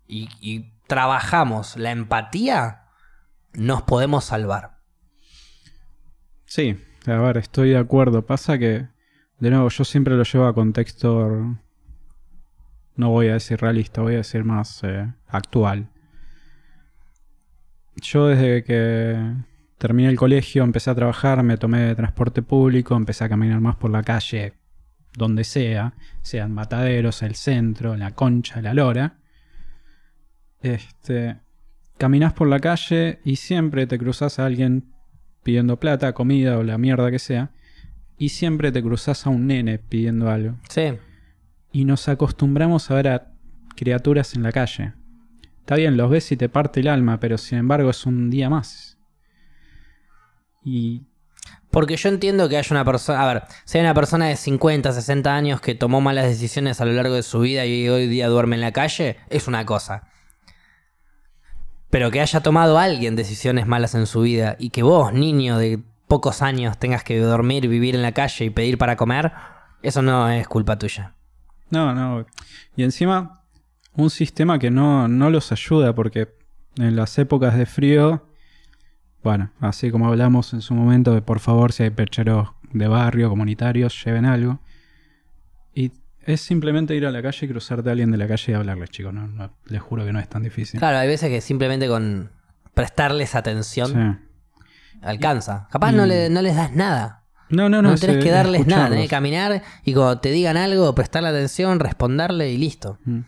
[0.06, 2.86] y, trabajamos la empatía,
[3.52, 4.78] nos podemos salvar.
[6.46, 8.24] Sí, a ver, estoy de acuerdo.
[8.24, 8.88] Pasa que,
[9.40, 11.56] de nuevo, yo siempre lo llevo a contexto,
[12.96, 15.88] no voy a decir realista, voy a decir más eh, actual.
[17.96, 19.34] Yo desde que
[19.78, 23.90] terminé el colegio empecé a trabajar, me tomé transporte público, empecé a caminar más por
[23.90, 24.54] la calle,
[25.16, 29.18] donde sea, sean mataderos, el centro, la concha, la lora.
[30.60, 31.36] Este,
[31.96, 34.92] caminás por la calle y siempre te cruzas a alguien
[35.44, 37.52] pidiendo plata, comida o la mierda que sea,
[38.18, 40.56] y siempre te cruzas a un nene pidiendo algo.
[40.68, 40.98] Sí,
[41.72, 43.28] Y nos acostumbramos a ver a
[43.76, 44.92] criaturas en la calle.
[45.60, 48.50] Está bien, los ves y te parte el alma, pero sin embargo es un día
[48.50, 48.98] más.
[50.64, 51.02] Y
[51.70, 54.92] Porque yo entiendo que haya una persona, a ver, si hay una persona de 50,
[54.92, 58.28] 60 años que tomó malas decisiones a lo largo de su vida y hoy día
[58.28, 60.08] duerme en la calle, es una cosa.
[61.90, 65.82] Pero que haya tomado alguien decisiones malas en su vida y que vos, niño de
[66.08, 69.32] pocos años, tengas que dormir, vivir en la calle y pedir para comer,
[69.82, 71.14] eso no es culpa tuya.
[71.70, 72.26] No, no.
[72.76, 73.42] Y encima,
[73.94, 76.34] un sistema que no, no los ayuda porque
[76.76, 78.26] en las épocas de frío,
[79.22, 83.28] bueno, así como hablamos en su momento de por favor si hay percheros de barrio,
[83.28, 84.60] comunitarios, lleven algo.
[85.74, 85.92] Y
[86.22, 88.90] es simplemente ir a la calle y cruzarte a alguien de la calle y hablarles,
[88.90, 89.12] chicos.
[89.12, 90.78] No, no- les juro que no es tan difícil.
[90.80, 92.30] Claro, hay veces que simplemente con
[92.74, 94.27] prestarles atención Sí.
[95.02, 95.68] Alcanza.
[95.70, 97.24] Capaz no, le- no les das nada.
[97.50, 97.94] No, no, No, no.
[97.96, 98.90] tenés que darles nada, escucharlos.
[98.90, 102.98] tenés que caminar y cuando te digan algo, prestarle atención, responderle y listo.
[103.06, 103.20] Mm.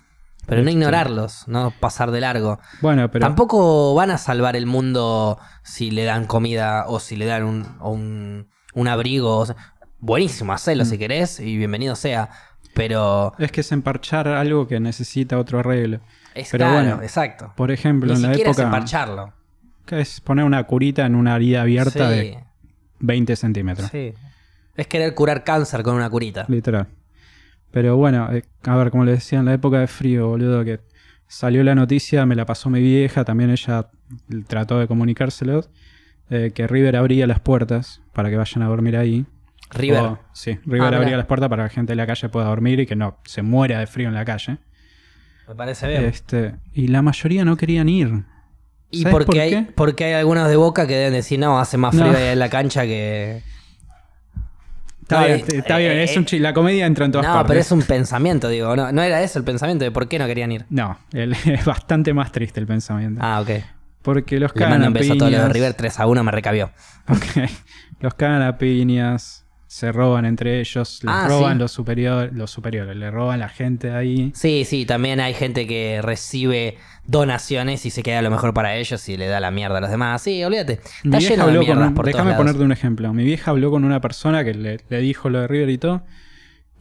[0.47, 0.73] Pero no Este.
[0.79, 2.59] ignorarlos, no pasar de largo.
[2.83, 3.25] Bueno, pero.
[3.25, 7.67] Tampoco van a salvar el mundo si le dan comida o si le dan un,
[7.81, 9.37] un, un abrigo.
[9.39, 9.57] o sea,
[10.01, 10.87] buenísimo, hacelo Mm.
[10.87, 12.31] si querés y bienvenido sea.
[12.75, 16.01] Pero Es que es emparchar algo que necesita otro arreglo.
[16.35, 17.53] es Pero claro, bueno, exacto.
[17.57, 18.67] Por ejemplo, Ni en la siquiera es época.
[18.77, 19.33] emparcharlo.
[19.87, 22.39] Que es poner una curita en una herida abierta Sí, de
[23.01, 23.89] 20 centímetros.
[23.91, 24.13] sí.
[24.77, 26.47] Es querer curar cáncer con una curita.
[26.49, 26.87] Literal.
[27.71, 30.81] Pero bueno, eh, a ver, como les decía, en la época de frío, boludo, que
[31.27, 33.89] salió la noticia, me la pasó mi vieja, también ella
[34.49, 35.71] trató de comunicárselos,
[36.31, 39.27] eh, que River abría las puertas para que vayan a dormir ahí.
[39.71, 40.01] River.
[40.03, 42.47] O- sí, River Ah, abría las puertas para que la gente de la calle pueda
[42.47, 44.59] dormir y que no se muera de frío en la calle.
[45.47, 46.05] Me parece bien.
[46.05, 48.25] Este, y la mayoría no querían ir.
[48.91, 49.67] Y ¿sabes porque, por hay, qué?
[49.75, 52.19] porque hay algunos de Boca que deben decir, no, hace más frío No.
[52.19, 53.43] en la cancha que...
[55.03, 57.27] Está No, bien, eh, está bien, eh, es un chi- la comedia entra en todas
[57.27, 57.49] No, partes.
[57.49, 58.77] pero es un pensamiento, digo.
[58.77, 60.67] No, no era eso el pensamiento de por qué no querían ir.
[60.71, 63.21] No, el- es bastante más triste el pensamiento.
[63.23, 63.51] Ah, ok.
[64.03, 65.53] Porque los cagan a un a todos los de piñas.
[65.53, 66.71] River 3 a 1, me recabió.
[67.09, 67.51] Ok.
[68.01, 69.40] Los cagan a piñas,
[69.73, 71.59] se roban entre ellos, les Ah, roban sí.
[71.61, 74.33] los, superior, los superiores, le roban la gente de ahí.
[74.35, 79.09] Sí, sí, también hay gente que recibe donaciones y se queda lo mejor para ellos
[79.09, 80.23] y le da la mierda a los demás.
[80.23, 80.81] Sí, olvídate.
[81.05, 83.13] Está lleno de mierdas un- por Déjame ponerte un ejemplo.
[83.15, 86.03] Mi vieja habló con una persona que le, le dijo lo de River y todo.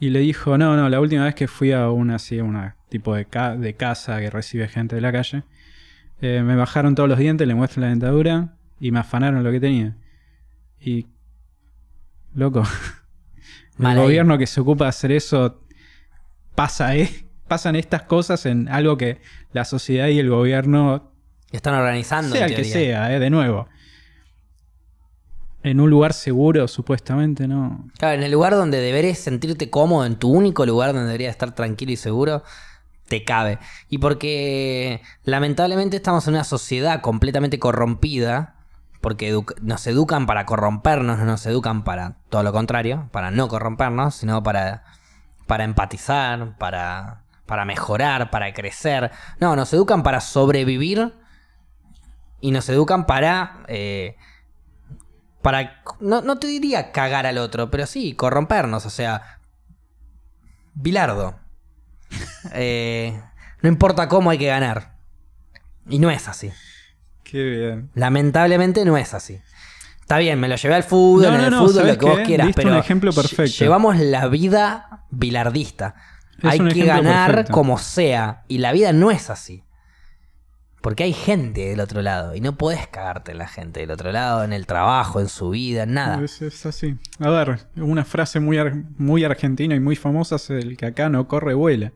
[0.00, 3.14] Y le dijo, no, no, la última vez que fui a una así, una tipo
[3.14, 5.44] de, ca- de casa que recibe gente de la calle,
[6.22, 9.60] eh, me bajaron todos los dientes, le muestro la dentadura y me afanaron lo que
[9.60, 9.94] tenía.
[10.80, 11.06] Y.
[12.34, 12.62] Loco.
[13.78, 15.60] El gobierno que se ocupa de hacer eso
[16.54, 17.26] pasa, ¿eh?
[17.48, 19.20] Pasan estas cosas en algo que
[19.52, 21.12] la sociedad y el gobierno
[21.50, 22.36] Están organizando.
[22.36, 23.66] sea el que sea, eh, de nuevo.
[25.62, 27.88] En un lugar seguro, supuestamente, ¿no?
[27.98, 31.54] Claro, en el lugar donde deberías sentirte cómodo, en tu único lugar donde deberías estar
[31.54, 32.44] tranquilo y seguro,
[33.08, 33.58] te cabe.
[33.88, 38.59] Y porque lamentablemente estamos en una sociedad completamente corrompida,
[39.00, 44.14] porque nos educan para corrompernos, no nos educan para todo lo contrario, para no corrompernos,
[44.14, 44.84] sino para,
[45.46, 49.10] para empatizar, para, para mejorar, para crecer.
[49.38, 51.14] No, nos educan para sobrevivir
[52.40, 53.64] y nos educan para...
[53.68, 54.16] eh,
[55.42, 59.40] para, no, no te diría cagar al otro, pero sí, corrompernos, o sea,
[60.74, 61.38] Bilardo.
[62.52, 63.22] Eh,
[63.60, 64.96] no importa cómo hay que ganar.
[65.86, 66.50] Y no es así.
[67.30, 67.90] Qué bien.
[67.94, 69.40] Lamentablemente no es así.
[70.00, 72.06] Está bien, me lo llevé al fútbol, No, en el no, fútbol, ¿sabes lo que
[72.06, 73.52] vos quieras, Diste pero un ejemplo perfecto.
[73.58, 75.94] llevamos la vida bilardista.
[76.42, 77.52] Es hay que ganar perfecto.
[77.52, 78.42] como sea.
[78.48, 79.62] Y la vida no es así.
[80.80, 82.34] Porque hay gente del otro lado.
[82.34, 85.50] Y no podés cagarte en la gente del otro lado, en el trabajo, en su
[85.50, 86.24] vida, en nada.
[86.24, 86.96] Es, es así.
[87.18, 91.08] A ver, una frase muy, ar- muy argentina y muy famosa es el que acá
[91.10, 91.92] no corre, vuela.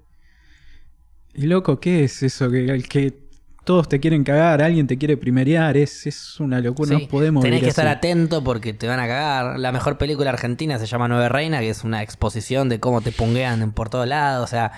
[1.33, 2.51] Y loco, ¿qué es eso?
[2.51, 3.24] Que, el que
[3.65, 7.43] todos te quieren cagar, alguien te quiere primerear, es, es una locura, Sí, no podemos
[7.43, 7.97] Tenés que estar así.
[7.97, 9.59] atento porque te van a cagar.
[9.59, 13.11] La mejor película argentina se llama Nueve Reina, que es una exposición de cómo te
[13.13, 14.45] punguean por todos lados.
[14.45, 14.73] O sea,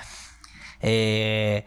[0.81, 1.65] eh,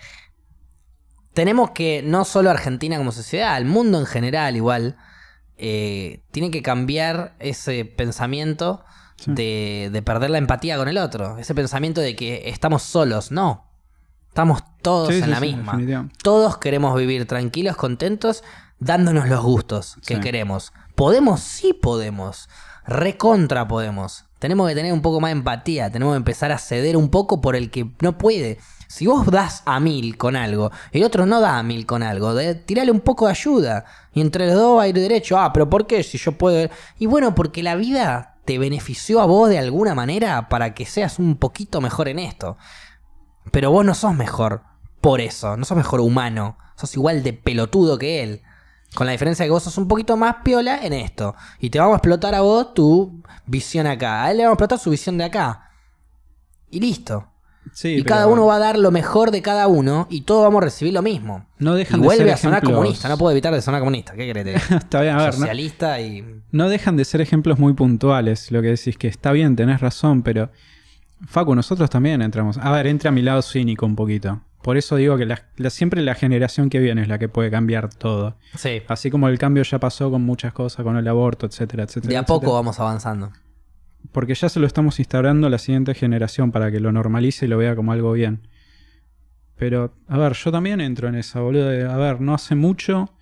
[1.33, 4.97] tenemos que, no solo Argentina como sociedad, el mundo en general igual,
[5.57, 8.83] eh, tiene que cambiar ese pensamiento
[9.17, 9.31] Sí.
[9.33, 11.37] de, de perder la empatía con el otro.
[11.39, 13.31] Ese pensamiento de que estamos solos.
[13.31, 13.68] No.
[14.29, 16.09] Estamos todos Sí, en sí, la misma.
[16.23, 18.43] Todos queremos vivir tranquilos, contentos,
[18.79, 20.71] dándonos los gustos que queremos.
[20.95, 21.41] ¿Podemos?
[21.41, 22.47] Sí podemos.
[22.85, 24.25] Recontra podemos.
[24.39, 25.91] Tenemos que tener un poco más de empatía.
[25.91, 28.59] Tenemos que empezar a ceder un poco por el que no puede.
[28.87, 32.01] Si vos das a mil con algo y el otro no da a mil con
[32.01, 33.85] algo, de, tirale un poco de ayuda.
[34.13, 35.37] Y entre los dos va a ir derecho.
[35.37, 36.01] Ah, pero ¿por qué?
[36.03, 36.69] Si yo puedo.
[36.97, 41.19] Y bueno, porque la vida te benefició a vos de alguna manera para que seas
[41.19, 42.57] un poquito mejor en esto.
[43.51, 44.61] Pero vos no sos mejor
[45.01, 48.41] por eso, no sos mejor humano, sos igual de pelotudo que él.
[48.95, 51.35] Con la diferencia que vos sos un poquito más piola en esto.
[51.59, 54.23] Y te vamos a explotar a vos tu visión acá.
[54.23, 55.69] A él le vamos a explotar su visión de acá.
[56.71, 57.27] Y listo.
[57.71, 60.61] Sí, y cada uno va a dar lo mejor de cada uno y todos vamos
[60.63, 61.45] a recibir lo mismo.
[61.59, 63.81] No Y dejan de vuelve ser a sonar ejemplos- comunista, no puedo evitar de sonar
[63.81, 64.13] comunista.
[64.13, 64.57] ¿Qué diga?
[64.77, 66.41] Está bien, a ver, no, Socialista y...
[66.51, 68.51] no dejan de ser ejemplos muy puntuales.
[68.51, 70.51] Lo que decís que está bien, tenés razón, pero.
[71.25, 72.57] Facu, nosotros también entramos.
[72.57, 74.41] A ver, entra a mi lado cínico un poquito.
[74.61, 77.49] Por eso digo que la- la- siempre la generación que viene es la que puede
[77.49, 78.35] cambiar todo.
[78.55, 78.81] Sí.
[78.87, 82.09] Así como el cambio ya pasó con muchas cosas, con el aborto, etcétera, etcétera.
[82.09, 82.39] De a etcétera.
[82.39, 83.31] poco vamos avanzando.
[84.11, 87.49] Porque ya se lo estamos instaurando a la siguiente generación para que lo normalice y
[87.49, 88.47] lo vea como algo bien.
[89.57, 91.67] Pero, a ver, yo también entro en esa, boludo.
[91.67, 93.13] de, a ver, no hace mucho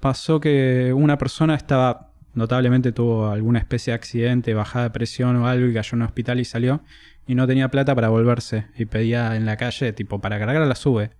[0.00, 5.46] pasó que una persona estaba, notablemente tuvo alguna especie de accidente, bajada de presión o
[5.46, 6.82] algo y cayó en un hospital y salió.
[7.26, 8.66] Y no tenía plata para volverse.
[8.76, 11.10] Y pedía en la calle, tipo, para cargar la sube.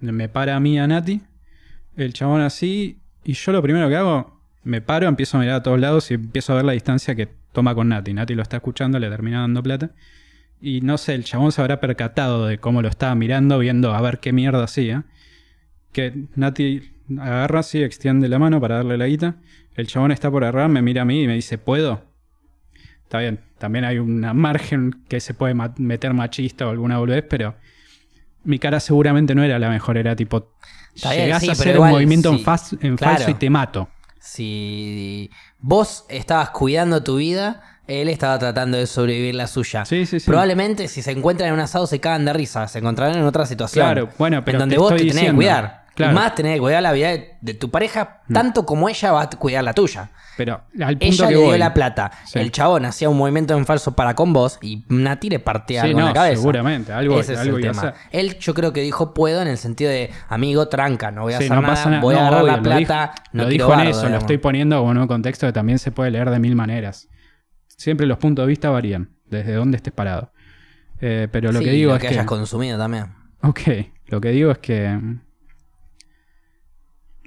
[0.00, 1.20] Me para a mí, a Nati,
[1.96, 5.62] el chabón así, y yo lo primero que hago, me paro, empiezo a mirar a
[5.62, 8.14] todos lados y empiezo a ver la distancia que toma con Nati.
[8.14, 9.90] Nati lo está escuchando, le termina dando plata.
[10.60, 14.00] Y no sé, el chabón se habrá percatado de cómo lo estaba mirando, viendo a
[14.00, 15.04] ver qué mierda hacía.
[15.92, 16.82] Que Nati
[17.18, 19.36] agarra así, extiende la mano para darle la guita.
[19.74, 22.07] El chabón está por agarrar, me mira a mí y me dice, ¿puedo?
[23.08, 27.24] Está bien, también hay una margen que se puede ma- meter machista o alguna boludez,
[27.26, 27.54] pero
[28.44, 30.52] mi cara seguramente no era la mejor, era tipo,
[30.94, 32.36] Está bien, llegás sí, a hacer igual, un movimiento en,
[32.86, 33.14] en claro.
[33.16, 33.88] falso y te mato.
[34.20, 39.84] Si vos estabas cuidando tu vida, Él estaba tratando de sobrevivir la suya.
[39.86, 40.26] Sí, sí, sí.
[40.26, 42.68] Probablemente si se encuentran en un asado se cagan de risa.
[42.68, 43.84] Se encontrarán en otra situación.
[43.86, 45.86] Claro, bueno, pero En donde te vos te tenés que cuidar.
[45.98, 46.12] Claro.
[46.12, 46.16] Mm.
[46.16, 49.22] Y más tenés que cuidar la vida de, de tu pareja, tanto como ella va
[49.22, 50.10] a cuidar la tuya.
[50.36, 52.12] Pero al punto Ella que le dio la plata.
[52.24, 52.38] Sí.
[52.38, 55.88] El chabón hacía un movimiento en falso para con vos y Nati le partía Sí,
[55.88, 56.36] algo en la cabeza.
[56.36, 57.78] seguramente, algo- Ese es algo el tema.
[57.82, 57.94] hacer.
[58.12, 61.38] Él yo creo que dijo puedo en el sentido de amigo tranca, no voy a
[61.38, 62.02] Sí, hacer no nada, pasa nada.
[62.02, 62.78] voy a agarrar obvio, la lo plata,
[63.16, 65.80] dijo- no lo dijo en eso, lo estoy poniendo como en un contexto que también
[65.80, 67.08] se puede leer de mil maneras.
[67.66, 70.32] Siempre los puntos de vista varían, desde dónde estés parado.
[71.00, 72.14] Eh, pero lo que digo lo es que que.
[72.14, 73.06] hayas consumido también.
[73.42, 73.60] Ok,
[74.06, 75.00] lo que digo es que.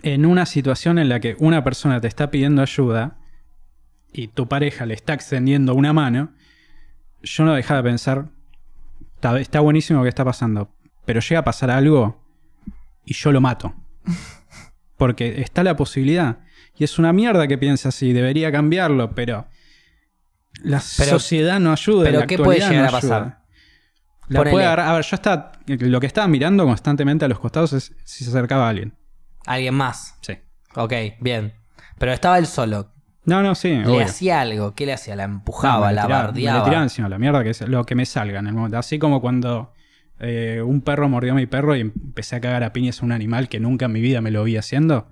[0.04, 3.18] En una situación en la que una persona te está pidiendo ayuda
[4.14, 6.34] y tu pareja le está extendiendo una mano,
[7.22, 8.30] yo no dejaba de pensar.
[9.16, 10.74] Está, está buenísimo lo que está pasando,
[11.06, 12.24] pero llega a pasar algo
[13.06, 13.76] y yo lo mato.
[14.98, 16.40] Porque está la posibilidad.
[16.78, 19.48] Y es una mierda que piensa así, debería cambiarlo, pero
[20.64, 22.06] la Pero- sociedad no ayuda.
[22.06, 23.22] pero la ¿qué puede llegar no a pasar?
[23.22, 23.38] ayuda.
[24.30, 24.52] La Ponele.
[24.54, 25.52] puede agarrar- A ver, yo estaba.
[25.68, 28.94] Lo que estaba mirando constantemente a los costados es si se acercaba alguien.
[29.46, 30.16] Alguien más.
[30.22, 30.38] Sí.
[30.76, 31.54] Ok, bien.
[31.98, 32.92] Pero estaba él solo.
[33.26, 33.70] No, no, sí.
[33.70, 34.06] Le obvio.
[34.06, 34.74] hacía algo.
[34.74, 35.16] ¿Qué le hacía?
[35.16, 36.60] La No, empujaba, me la tiraba- Me bardeaba.
[36.60, 38.78] le tiraba encima la mierda que es lo que me salga en el momento.
[38.78, 39.74] Así como cuando
[40.20, 43.12] eh, un perro mordió a mi perro y empecé a cagar a piñas a un
[43.12, 45.12] animal que nunca en mi vida me lo vi haciendo.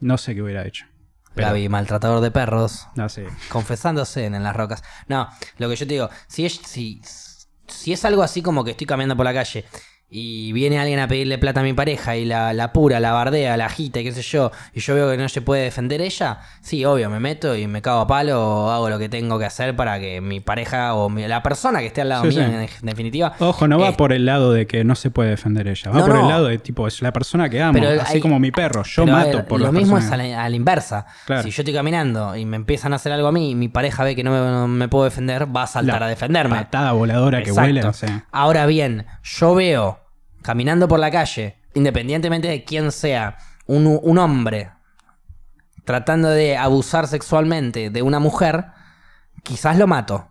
[0.00, 0.86] No sé qué hubiera hecho.
[1.34, 2.88] Pero, Gaby, maltratador de perros.
[2.96, 3.26] no sé.
[3.48, 4.82] confesándose en, en las rocas.
[5.08, 5.28] No,
[5.58, 7.00] lo que yo te digo, si es, si,
[7.68, 9.64] si es algo así como que estoy caminando por la calle
[10.14, 13.56] y viene alguien a pedirle plata a mi pareja y la, la pura, la bardea,
[13.56, 16.40] la agita y qué sé yo, y yo veo que no se puede defender ella,
[16.60, 19.46] sí, obvio, me meto y me cago a palo o hago lo que tengo que
[19.46, 22.46] hacer para que mi pareja o mi- la persona que esté al lado Sí, mío,
[22.46, 22.54] sí.
[22.82, 23.32] en, definitiva.
[23.38, 25.90] Ojo, no va eh, por el lado de que no se puede defender ella.
[25.90, 26.20] Va No, por no.
[26.22, 27.72] el lado de tipo, es la persona que amo.
[27.80, 28.82] Pero así hay- como mi perro.
[28.84, 30.26] Yo Pero, mato ver, por Lo mismo es personas.
[30.26, 31.06] a la, a la inversa.
[31.24, 31.42] Claro.
[31.42, 34.04] Si yo estoy caminando y me empiezan a hacer algo a mí y mi pareja
[34.04, 36.56] ve que no me, no me puedo defender, va a saltar La a defenderme.
[36.56, 37.80] Patada voladora que huele.
[38.30, 39.98] Ahora bien, yo veo
[40.42, 44.70] caminando por la calle, independientemente de quién sea, un, un hombre
[45.84, 48.66] tratando de abusar sexualmente de una mujer,
[49.42, 50.28] quizás lo mato.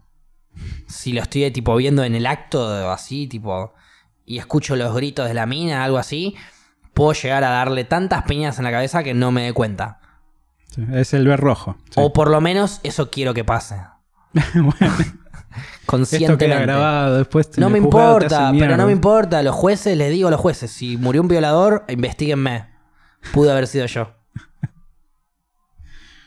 [0.88, 3.74] Si lo estoy tipo viendo en el acto así, tipo,
[4.26, 6.36] y escucho los gritos de la mina, algo así,
[6.94, 10.00] puedo llegar a darle tantas piñas en la cabeza que no me dé cuenta.
[10.70, 11.78] Sí, Es el ver rojo.
[11.86, 11.96] sí.
[11.96, 13.82] O por lo menos eso quiero que pase.
[14.54, 14.96] Bueno,
[15.92, 16.46] esto Conscientemente.
[16.46, 17.18] queda grabado.
[17.18, 19.42] Después No me importa, pero no me importa.
[19.44, 22.68] Los jueces, les digo a los jueces, si murió un violador, investiguenme.
[23.34, 24.14] Pudo haber sido yo.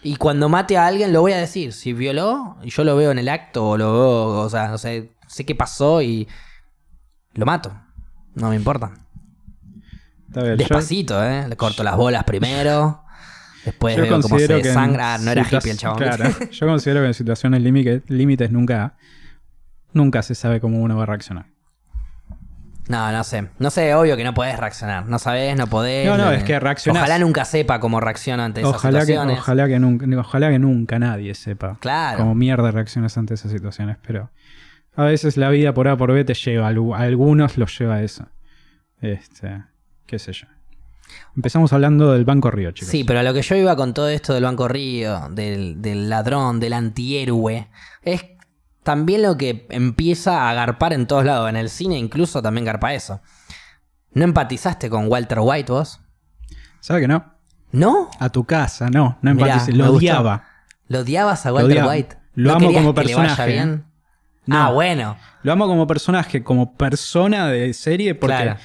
[0.03, 1.73] Y cuando mate a alguien, lo voy a decir.
[1.73, 4.77] Si violó, y yo lo veo en el acto, o lo veo, o sea, no
[4.79, 6.29] sé, sé qué pasó y
[7.33, 7.73] lo mato.
[8.35, 8.93] No me importa.
[10.29, 11.49] Está bien, yo- Despacito, ¿eh?
[11.49, 13.03] Le corto las bolas primero.
[13.65, 15.17] Después Yo veo cómo se desangra.
[15.17, 15.99] No era hippie el chabón.
[15.99, 18.97] Claro, yo considero que en situaciones límite- límites nunca,
[19.95, 21.47] nunca se sabe cómo uno va a reaccionar.
[22.87, 23.49] No, no sé.
[23.59, 25.07] No sé, obvio que no podés reaccionar.
[25.07, 26.07] No sabés, no podés.
[26.07, 27.03] No, no, eh, es que reaccionás.
[27.03, 29.39] Ojalá nunca sepa cómo reacciona ante esas Ojalá que, situaciones.
[29.39, 32.19] ojalá, que nunca, ojalá que nunca nadie sepa Claro.
[32.19, 34.31] cómo mierda reaccionas ante esas situaciones, pero
[34.97, 38.03] a veces la vida por A por B te lleva, a algunos los lleva a
[38.03, 38.27] eso.
[39.01, 39.63] Este,
[40.07, 40.47] qué sé yo.
[41.37, 42.91] Empezamos hablando del Banco Río, chicos.
[42.91, 46.09] Sí, pero a lo que yo iba con todo esto del Banco Río, del, del
[46.11, 47.69] ladrón, del antihéroe,
[48.03, 48.25] es
[48.85, 51.49] también lo que empieza a garpar en todos lados.
[51.51, 53.21] En el cine incluso también garpa eso.
[54.13, 56.01] ¿No empatizaste con Walter White vos?
[56.81, 57.35] ¿Sabe que no?
[57.73, 58.09] ¿No?
[58.21, 59.97] A tu casa, no, no Mirá, me lo gustó.
[59.97, 60.45] odiaba.
[60.87, 61.91] ¿Lo odiabas a Lo Walter odiaba.
[61.93, 62.17] White?
[62.35, 63.53] Lo ¿No amo como que le vaya personaje, ¿eh?
[63.55, 63.85] bien?
[64.47, 64.57] No.
[64.63, 65.17] Ah, bueno.
[65.43, 68.57] Lo amo como personaje, como persona de serie, porque Claro.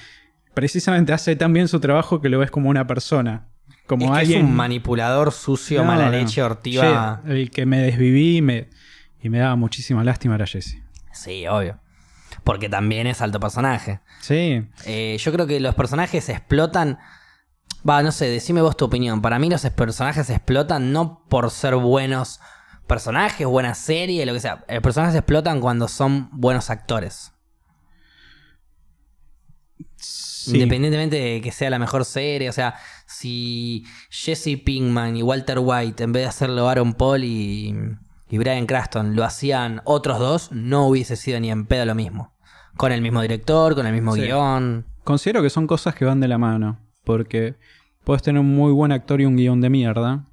[0.54, 3.48] precisamente hace tan bien su trabajo que lo ves como una persona.
[3.88, 4.40] Como es que alguien.
[4.40, 7.22] es un manipulador sucio, No, mala leche, ortiva.
[7.26, 8.70] El que me desviví me,
[9.22, 10.78] y me daba muchísima lástima era Jesse.
[11.12, 11.80] Sí, obvio.
[12.44, 14.00] Porque también es alto personaje.
[14.22, 17.00] Sí, Eh, yo creo que los personajes explotan.
[17.88, 19.22] Va, no sé, decime vos tu opinión.
[19.22, 22.40] Para mí los personajes explotan no por ser buenos
[22.88, 24.64] personajes, buena serie, lo que sea.
[24.68, 27.32] Los personajes explotan cuando son buenos actores.
[29.96, 30.52] sí.
[30.54, 32.50] Independientemente de que sea la mejor serie.
[32.50, 37.76] O sea, si Jesse Pinkman y Walter White, en vez de hacerlo Aaron Paul y,
[38.30, 42.36] y Brian Cranston, lo hacían otros dos, no hubiese sido ni en pedo lo mismo.
[42.78, 44.22] Con el mismo director, con el mismo Sí.
[44.22, 44.86] guion.
[45.04, 46.80] Considero que son cosas que van de la mano.
[47.04, 47.56] Porque
[48.04, 50.26] puedes tener un muy buen actor y un guion de mierda.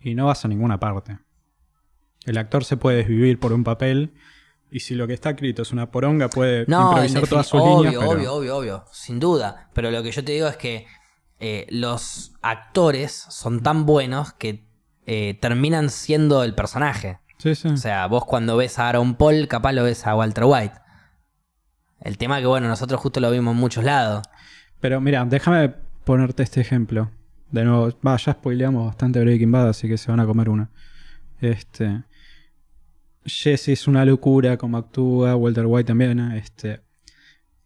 [0.00, 1.18] Y no vas a ninguna parte.
[2.24, 4.12] El actor se puede desvivir por un papel.
[4.70, 7.90] Y si lo que está escrito es una poronga, puede No, improvisar todas sus obvio,
[7.90, 7.94] líneas.
[8.00, 9.70] pero- obvio, obvio, obvio, sin duda.
[9.74, 10.86] Pero lo que yo te digo es que
[11.44, 14.64] eh, los actores son tan buenos que
[15.06, 17.18] eh, terminan siendo el personaje.
[17.38, 17.68] Sí, sí.
[17.68, 20.74] O sea, vos cuando ves a Aaron Paul, capaz lo ves a Walter White.
[22.00, 24.22] El tema que, bueno, nosotros justo lo vimos en muchos lados.
[24.80, 25.72] Pero mira, déjame
[26.04, 27.10] ponerte este ejemplo.
[27.50, 30.70] De nuevo, va, ya spoileamos bastante Breaking Bad, así que se van a comer una.
[31.40, 32.02] Este.
[33.24, 36.80] Jesse es una locura como actúa, Walter White también, este.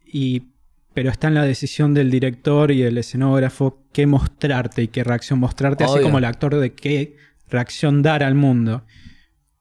[0.05, 0.49] Y.
[0.93, 5.39] Pero está en la decisión del director y el escenógrafo qué mostrarte y qué reacción
[5.39, 7.16] mostrarte, así como el actor de qué
[7.49, 8.84] reacción dar al mundo.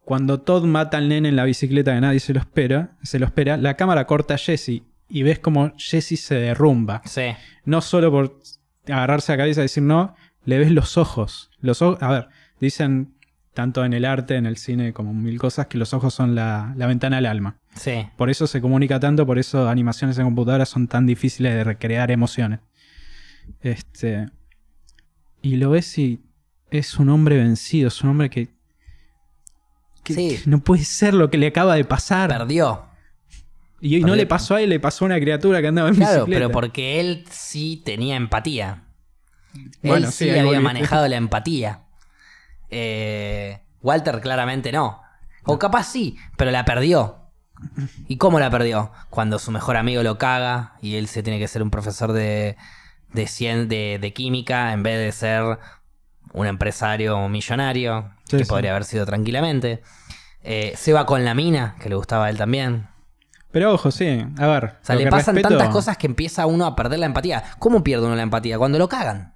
[0.03, 3.25] Cuando Todd mata al nene en la bicicleta que nadie se lo espera, se lo
[3.25, 7.35] espera, la cámara corta a Jesse y ves como Jesse se derrumba Sí.
[7.65, 8.39] no solo por
[8.87, 10.15] agarrarse a la cabeza y decir no,
[10.45, 11.49] le ves los ojos.
[11.59, 12.27] Los ojos, a ver,
[12.59, 13.13] dicen
[13.55, 16.73] tanto en el arte, en el cine, como mil cosas, que los ojos son la,
[16.75, 17.57] la ventana al alma.
[17.73, 18.05] Sí.
[18.17, 22.11] Por eso se comunica tanto, por eso animaciones en computadora son tan difíciles de recrear
[22.11, 22.59] emociones.
[23.61, 24.27] Este.
[25.41, 26.21] Y lo ves y
[26.71, 28.49] es un hombre vencido, es un hombre que.
[30.03, 30.39] que- Sí.
[30.43, 32.29] que no puede ser lo que le acaba de pasar.
[32.29, 32.85] Perdió.
[33.81, 34.15] y no perdió.
[34.15, 36.39] le pasó a él, le pasó a una criatura que andaba en Claro, bicicleta.
[36.39, 38.83] pero porque él sí tenía empatía.
[39.83, 41.81] Bueno, él sí, había manejado la empatía.
[42.69, 45.01] Eh, Walter claramente no.
[45.43, 47.17] O capaz sí, pero la perdió.
[48.07, 48.91] ¿Y cómo la perdió?
[49.09, 52.57] Cuando su mejor amigo lo caga y él se tiene que ser un profesor de,
[53.13, 55.59] de, cien- de, de química en vez de ser
[56.35, 58.49] un empresario millonario, Sí, que sí.
[58.49, 59.81] podría haber sido tranquilamente.
[60.43, 62.87] Eh, se va con la mina, que le gustaba a él también.
[63.51, 64.65] Pero ojo, sí, a ver.
[64.65, 67.43] O sea, le pasan respeto- tantas cosas que empieza uno a perder la empatía.
[67.57, 68.57] ¿Cómo pierde uno la empatía?
[68.57, 69.33] Cuando lo cagan.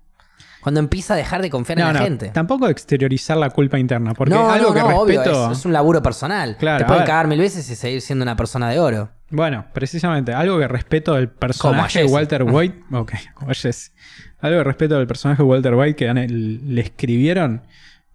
[0.62, 2.30] Cuando empieza a dejar de confiar No, en la no, gente.
[2.32, 5.52] tampoco exteriorizar la culpa interna, porque no, algo que no, obvio, respeto.
[5.54, 6.58] es, es un laburo personal.
[6.60, 9.10] Claro, Te pueden cagar mil veces y seguir siendo una persona de oro.
[9.30, 12.06] Bueno, precisamente, algo que respeto del personaje de.
[12.08, 12.84] Walter White.
[12.92, 13.94] ok, como Jesse.
[14.42, 17.62] Algo que respeto del personaje de Walter White que le escribieron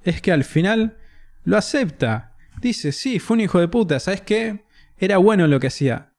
[0.02, 0.96] es que al final
[1.44, 2.32] lo acepta.
[2.60, 4.64] Dice, sí, fue un hijo de puta, ¿sabes qué?
[4.98, 6.10] Era bueno en lo que hacía.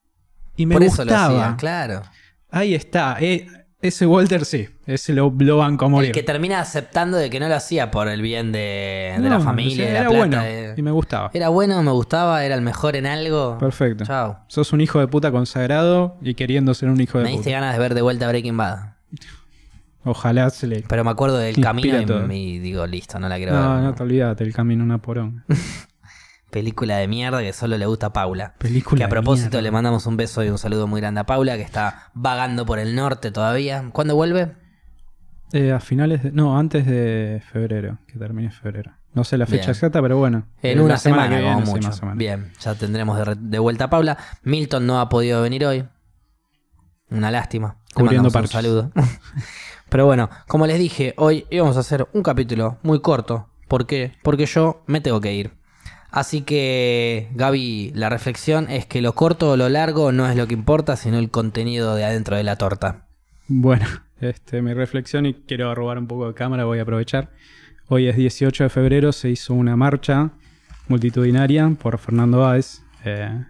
[0.58, 1.43] Y me Por eso lo gustaba.
[1.45, 2.01] hacía, claro.
[2.51, 3.18] Ahí está.
[3.20, 3.47] eh,
[3.82, 6.10] ese Walter sí, ese lo, lo banco a morir.
[6.10, 9.30] El que termina aceptando de que no lo hacía por el bien de, de No,
[9.30, 10.16] la familia, de la plata.
[10.18, 11.30] bueno de- y me gustaba.
[11.34, 13.58] Era bueno, me gustaba, era el mejor en algo.
[13.60, 14.06] Perfecto.
[14.06, 14.39] Chao.
[14.47, 17.60] Sos un hijo de puta consagrado y queriendo ser un hijo de Me diste puta.
[17.60, 18.95] ganas de ver de vuelta Breaking Bad.
[20.06, 20.82] Ojalá se le.
[20.88, 22.32] Pero me acuerdo del camino y, todo.
[22.32, 23.84] y digo, listo, no la quiero No, ver.
[23.84, 25.43] no te olvidaste, el camino una porón.
[26.51, 28.53] Película de mierda que solo le gusta a Paula.
[28.58, 31.58] Película Que a propósito le mandamos un beso y un saludo muy grande a Paula,
[31.58, 33.89] que está vagando por el norte todavía.
[33.91, 34.53] ¿Cuándo vuelve?
[35.51, 36.32] Eh, a finales de.
[36.32, 38.91] No, antes de febrero, que termine febrero.
[39.14, 39.70] No sé la fecha Bien.
[39.72, 40.45] exacta, pero bueno.
[40.62, 42.01] En Eh, una semana, que viene, como sí, mucho.
[42.03, 42.18] menos.
[42.18, 44.18] Bien, ya tendremos de, de vuelta a Paula.
[44.43, 45.86] Milton no ha podido venir hoy.
[47.10, 47.78] Una lástima.
[47.89, 48.91] Le Cubriendo mandamos un saludo.
[49.89, 53.49] Pero bueno, como les dije, hoy íbamos a hacer un capítulo muy corto.
[53.67, 54.13] ¿Por qué?
[54.23, 55.51] Porque yo me tengo que ir.
[56.11, 60.47] Así que, Gaby, la reflexión es que lo corto o lo largo no es lo
[60.47, 63.07] que importa, sino el contenido de adentro de la torta.
[63.47, 63.86] Bueno,
[64.21, 67.31] este, mi reflexión y quiero robar un poco de cámara, voy a aprovechar.
[67.88, 70.31] Hoy es 18 de febrero, se hizo una marcha
[70.88, 72.81] multitudinaria por Fernando Báez.
[73.03, 73.43] Eh,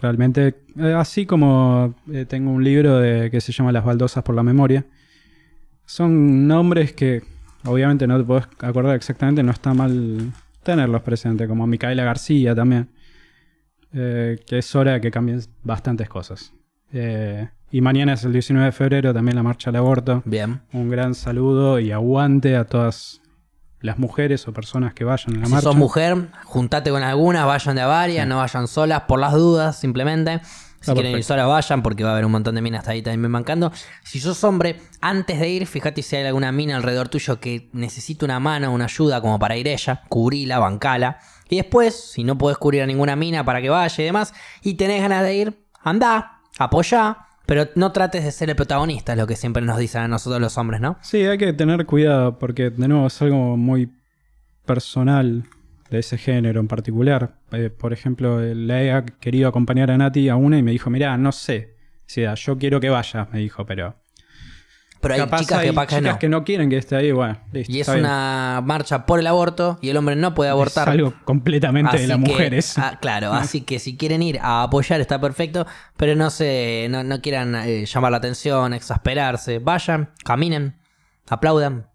[0.00, 4.34] realmente, eh, así como eh, tengo un libro de, que se llama Las baldosas por
[4.34, 4.84] la memoria,
[5.90, 7.24] son nombres que
[7.64, 10.32] obviamente no te podés acordar exactamente, no está mal
[10.62, 12.90] tenerlos presentes, como Micaela García también,
[13.92, 16.52] eh, que es hora de que cambien bastantes cosas.
[16.92, 20.22] Eh, y mañana es el 19 de febrero, también la marcha al aborto.
[20.26, 20.60] Bien.
[20.72, 23.20] Un gran saludo y aguante a todas
[23.80, 25.64] las mujeres o personas que vayan a la Si marcha.
[25.64, 29.80] sos mujer, juntate con alguna, vayan de a varias, no vayan solas por las dudas,
[29.80, 30.40] simplemente.
[30.80, 33.30] Si quieren ir solas, vayan, porque va a haber un montón de minas ahí también
[33.30, 33.70] bancando.
[34.02, 38.24] Si sos hombre, antes de ir, fíjate si hay alguna mina alrededor tuyo que necesita
[38.24, 41.18] una mano, una ayuda como para ir ella, cubrila, bancala.
[41.50, 44.74] Y después, si no podés cubrir a ninguna mina para que vaya y demás, y
[44.74, 49.26] tenés ganas de ir, andá, apoyá, pero no trates de ser el protagonista, es lo
[49.26, 50.96] que siempre nos dicen a nosotros los hombres, ¿no?
[51.02, 53.90] Sí, hay que tener cuidado porque de nuevo es algo muy
[54.64, 55.44] personal
[55.90, 57.36] de ese género en particular.
[57.52, 61.16] Eh, por ejemplo, le he querido acompañar a Nati a una y me dijo, mirá,
[61.16, 61.74] no sé.
[62.00, 63.96] O sea, yo quiero que vaya, me dijo, pero...
[65.02, 66.18] Pero hay capaz chicas hay que capaz que chicas no.
[66.18, 67.72] que no quieren que esté ahí, bueno, listo.
[67.72, 68.00] Y es bien.
[68.00, 70.88] una marcha por el aborto y el hombre no puede abortar.
[70.88, 72.76] Es algo completamente de las que- mujeres.
[72.76, 75.66] ah, claro, así que si quieren ir a apoyar está perfecto,
[75.96, 79.58] pero no se, no, no quieran eh, llamar la atención, exasperarse.
[79.58, 80.76] Vayan, caminen,
[81.30, 81.86] aplaudan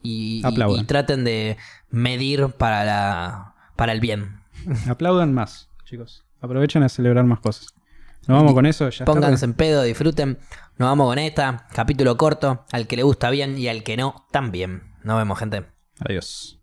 [0.00, 0.84] y, y- Aplaudan.
[0.84, 1.56] y traten de
[1.94, 4.40] medir para la para el bien.
[4.88, 6.24] Aplaudan más, chicos.
[6.40, 7.74] Aprovechen a celebrar más cosas.
[8.26, 9.04] Nos vamos con eso, ya.
[9.04, 10.38] Pónganse en pedo, disfruten.
[10.78, 14.26] Nos vamos con esta, capítulo corto, al que le gusta bien y al que no,
[14.30, 14.94] también.
[15.02, 15.66] Nos vemos, gente.
[16.00, 16.53] Adiós.